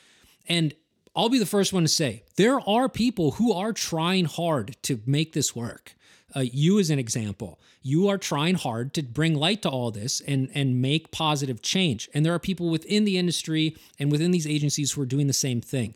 [0.49, 0.73] And
[1.15, 5.01] I'll be the first one to say there are people who are trying hard to
[5.05, 5.95] make this work
[6.37, 7.59] uh, you as an example.
[7.81, 12.09] You are trying hard to bring light to all this and and make positive change.
[12.13, 15.33] And there are people within the industry and within these agencies who are doing the
[15.33, 15.95] same thing.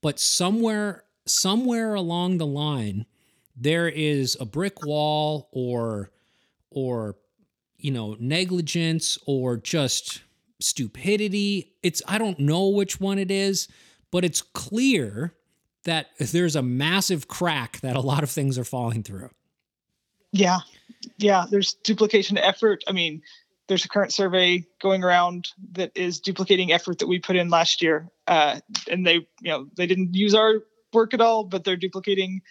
[0.00, 3.06] But somewhere somewhere along the line
[3.54, 6.10] there is a brick wall or
[6.70, 7.16] or
[7.76, 10.22] you know negligence or just
[10.58, 11.74] stupidity.
[11.82, 13.68] It's i don't know which one it is
[14.10, 15.34] but it's clear
[15.84, 19.30] that there's a massive crack that a lot of things are falling through
[20.32, 20.58] yeah.
[21.18, 21.44] Yeah.
[21.50, 22.84] There's duplication effort.
[22.88, 23.22] I mean,
[23.68, 27.82] there's a current survey going around that is duplicating effort that we put in last
[27.82, 28.08] year.
[28.26, 28.60] Uh,
[28.90, 30.62] and they, you know, they didn't use our
[30.92, 32.42] work at all, but they're duplicating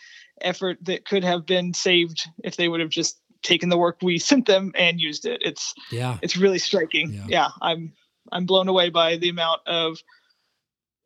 [0.41, 4.17] effort that could have been saved if they would have just taken the work we
[4.19, 5.41] sent them and used it.
[5.43, 7.11] It's yeah, it's really striking.
[7.11, 7.93] Yeah, yeah I'm
[8.31, 9.99] I'm blown away by the amount of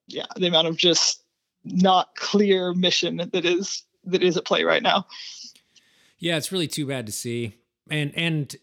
[0.08, 1.24] yeah, the amount of just
[1.64, 5.06] not clear mission that is that is at play right now.
[6.18, 7.56] Yeah, it's really too bad to see.
[7.90, 8.56] And and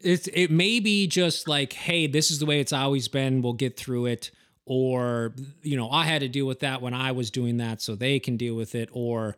[0.00, 3.42] it's it may be just like, hey, this is the way it's always been.
[3.42, 4.30] We'll get through it.
[4.66, 7.94] Or, you know, I had to deal with that when I was doing that, so
[7.94, 8.88] they can deal with it.
[8.92, 9.36] Or,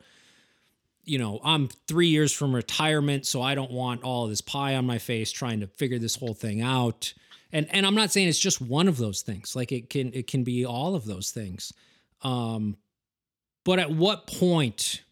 [1.04, 4.86] you know, I'm three years from retirement, so I don't want all this pie on
[4.86, 7.12] my face trying to figure this whole thing out.
[7.52, 9.56] And and I'm not saying it's just one of those things.
[9.56, 11.72] Like it can it can be all of those things.
[12.22, 12.76] Um,
[13.64, 15.02] but at what point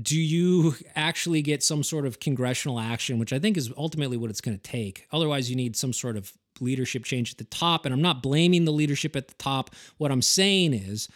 [0.00, 4.30] do you actually get some sort of congressional action, which I think is ultimately what
[4.30, 5.06] it's going to take?
[5.12, 7.84] Otherwise, you need some sort of leadership change at the top.
[7.84, 9.70] And I'm not blaming the leadership at the top.
[9.98, 11.08] What I'm saying is,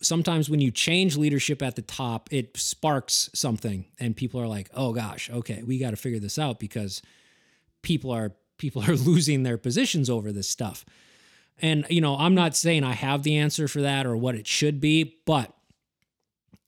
[0.00, 4.68] sometimes when you change leadership at the top, it sparks something, and people are like,
[4.74, 7.02] "Oh gosh, okay, we got to figure this out because
[7.82, 10.84] people are people are losing their positions over this stuff."
[11.62, 14.46] And you know, I'm not saying I have the answer for that or what it
[14.46, 15.54] should be, but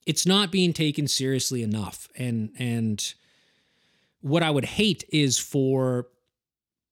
[0.06, 2.08] it's not being taken seriously enough.
[2.16, 3.14] And and
[4.20, 6.06] what I would hate is for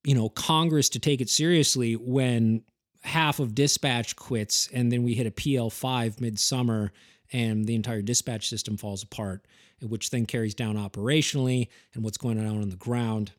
[0.05, 2.62] you know Congress to take it seriously when
[3.03, 6.91] half of dispatch quits and then we hit a PL5 midsummer
[7.33, 9.45] and the entire dispatch system falls apart,
[9.83, 13.33] which then carries down operationally and what's going on on the ground.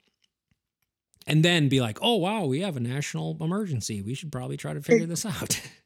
[1.26, 4.04] And then be like, oh, wow, we have a national emergency.
[4.04, 5.60] We should probably try to figure this out.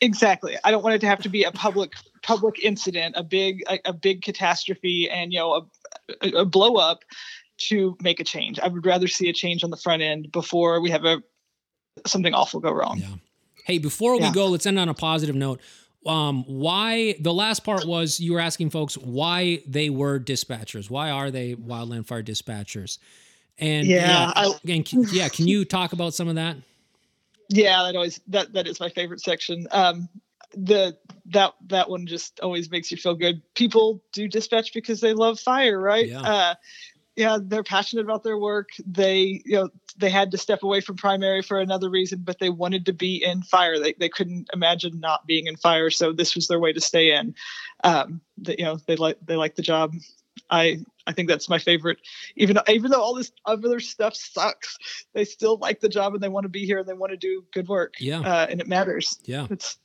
[0.00, 0.56] Exactly.
[0.62, 1.92] I don't want it to have to be a public
[2.22, 5.68] public incident, a big a, a big catastrophe, and you know
[6.22, 7.04] a, a, blow up
[7.68, 8.58] to make a change.
[8.60, 11.22] I would rather see a change on the front end before we have a
[12.06, 12.98] something awful go wrong.
[12.98, 13.14] Yeah.
[13.64, 14.28] Hey, before yeah.
[14.28, 15.60] we go, let's end on a positive note.
[16.04, 20.88] Um, why the last part was you were asking folks why they were dispatchers.
[20.88, 22.98] Why are they wildland fire dispatchers?
[23.58, 25.28] And yeah, yeah, I, and, yeah.
[25.28, 26.56] Can you talk about some of that?
[27.48, 29.66] Yeah, that always that that is my favorite section.
[29.70, 30.08] Um,
[30.54, 33.42] the that that one just always makes you feel good.
[33.54, 36.08] People do dispatch because they love fire, right?
[36.08, 36.20] Yeah.
[36.20, 36.54] Uh,
[37.16, 38.68] yeah, they're passionate about their work.
[38.84, 42.50] They, you know, they had to step away from primary for another reason, but they
[42.50, 43.78] wanted to be in fire.
[43.78, 47.12] They, they couldn't imagine not being in fire, so this was their way to stay
[47.12, 47.34] in.
[47.82, 49.94] Um, that you know, they like they like the job.
[50.50, 51.98] I I think that's my favorite.
[52.36, 54.76] Even though, even though all this other stuff sucks,
[55.12, 57.16] they still like the job and they want to be here and they want to
[57.16, 57.94] do good work.
[58.00, 59.18] Yeah, uh, and it matters.
[59.24, 59.78] Yeah, it's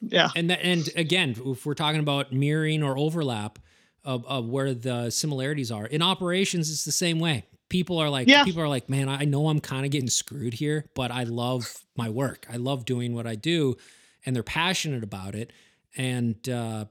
[0.00, 0.30] yeah.
[0.36, 3.58] And the, and again, if we're talking about mirroring or overlap
[4.04, 7.44] of, of where the similarities are in operations, it's the same way.
[7.68, 8.44] People are like, yeah.
[8.44, 11.84] people are like, man, I know I'm kind of getting screwed here, but I love
[11.96, 12.46] my work.
[12.50, 13.76] I love doing what I do,
[14.24, 15.52] and they're passionate about it.
[15.96, 16.86] And uh,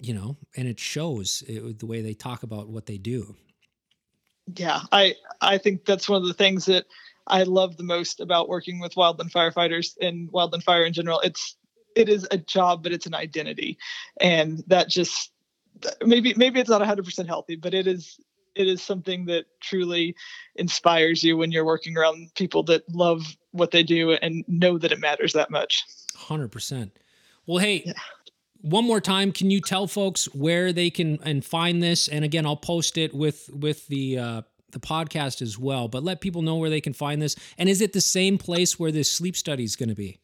[0.00, 3.36] you know, and it shows it, the way they talk about what they do.
[4.54, 6.86] Yeah, I I think that's one of the things that
[7.26, 11.20] I love the most about working with wildland firefighters and wildland fire in general.
[11.20, 11.56] It's
[11.96, 13.78] it is a job, but it's an identity,
[14.20, 15.32] and that just
[16.04, 18.20] maybe maybe it's not 100% healthy, but it is
[18.54, 20.14] it is something that truly
[20.54, 24.92] inspires you when you're working around people that love what they do and know that
[24.92, 25.84] it matters that much.
[26.16, 26.90] 100%.
[27.46, 27.92] Well, hey, yeah
[28.66, 32.08] one more time, can you tell folks where they can and find this?
[32.08, 34.42] And again, I'll post it with with the uh,
[34.72, 35.88] the podcast as well.
[35.88, 37.36] But let people know where they can find this.
[37.58, 40.18] And is it the same place where this sleep study is going to be?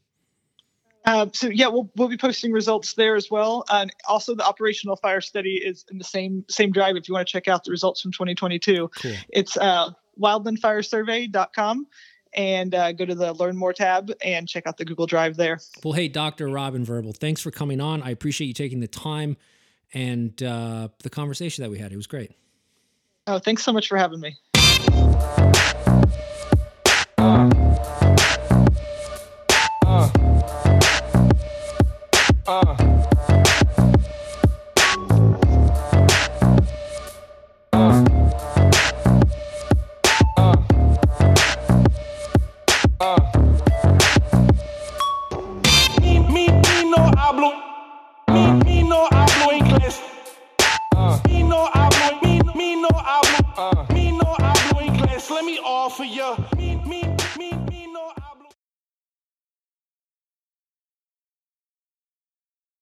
[1.04, 3.64] Uh, so yeah, we'll we'll be posting results there as well.
[3.70, 6.96] And also, the operational fire study is in the same same drive.
[6.96, 9.12] If you want to check out the results from 2022, cool.
[9.30, 9.90] it's uh,
[10.20, 11.86] wildlandfiresurvey.com
[12.34, 15.60] and uh, go to the Learn More tab and check out the Google Drive there.
[15.84, 16.48] Well, hey, Dr.
[16.48, 18.02] Robin Verble, thanks for coming on.
[18.02, 19.36] I appreciate you taking the time
[19.92, 21.92] and uh, the conversation that we had.
[21.92, 22.32] It was great.
[23.26, 24.36] Oh, thanks so much for having me.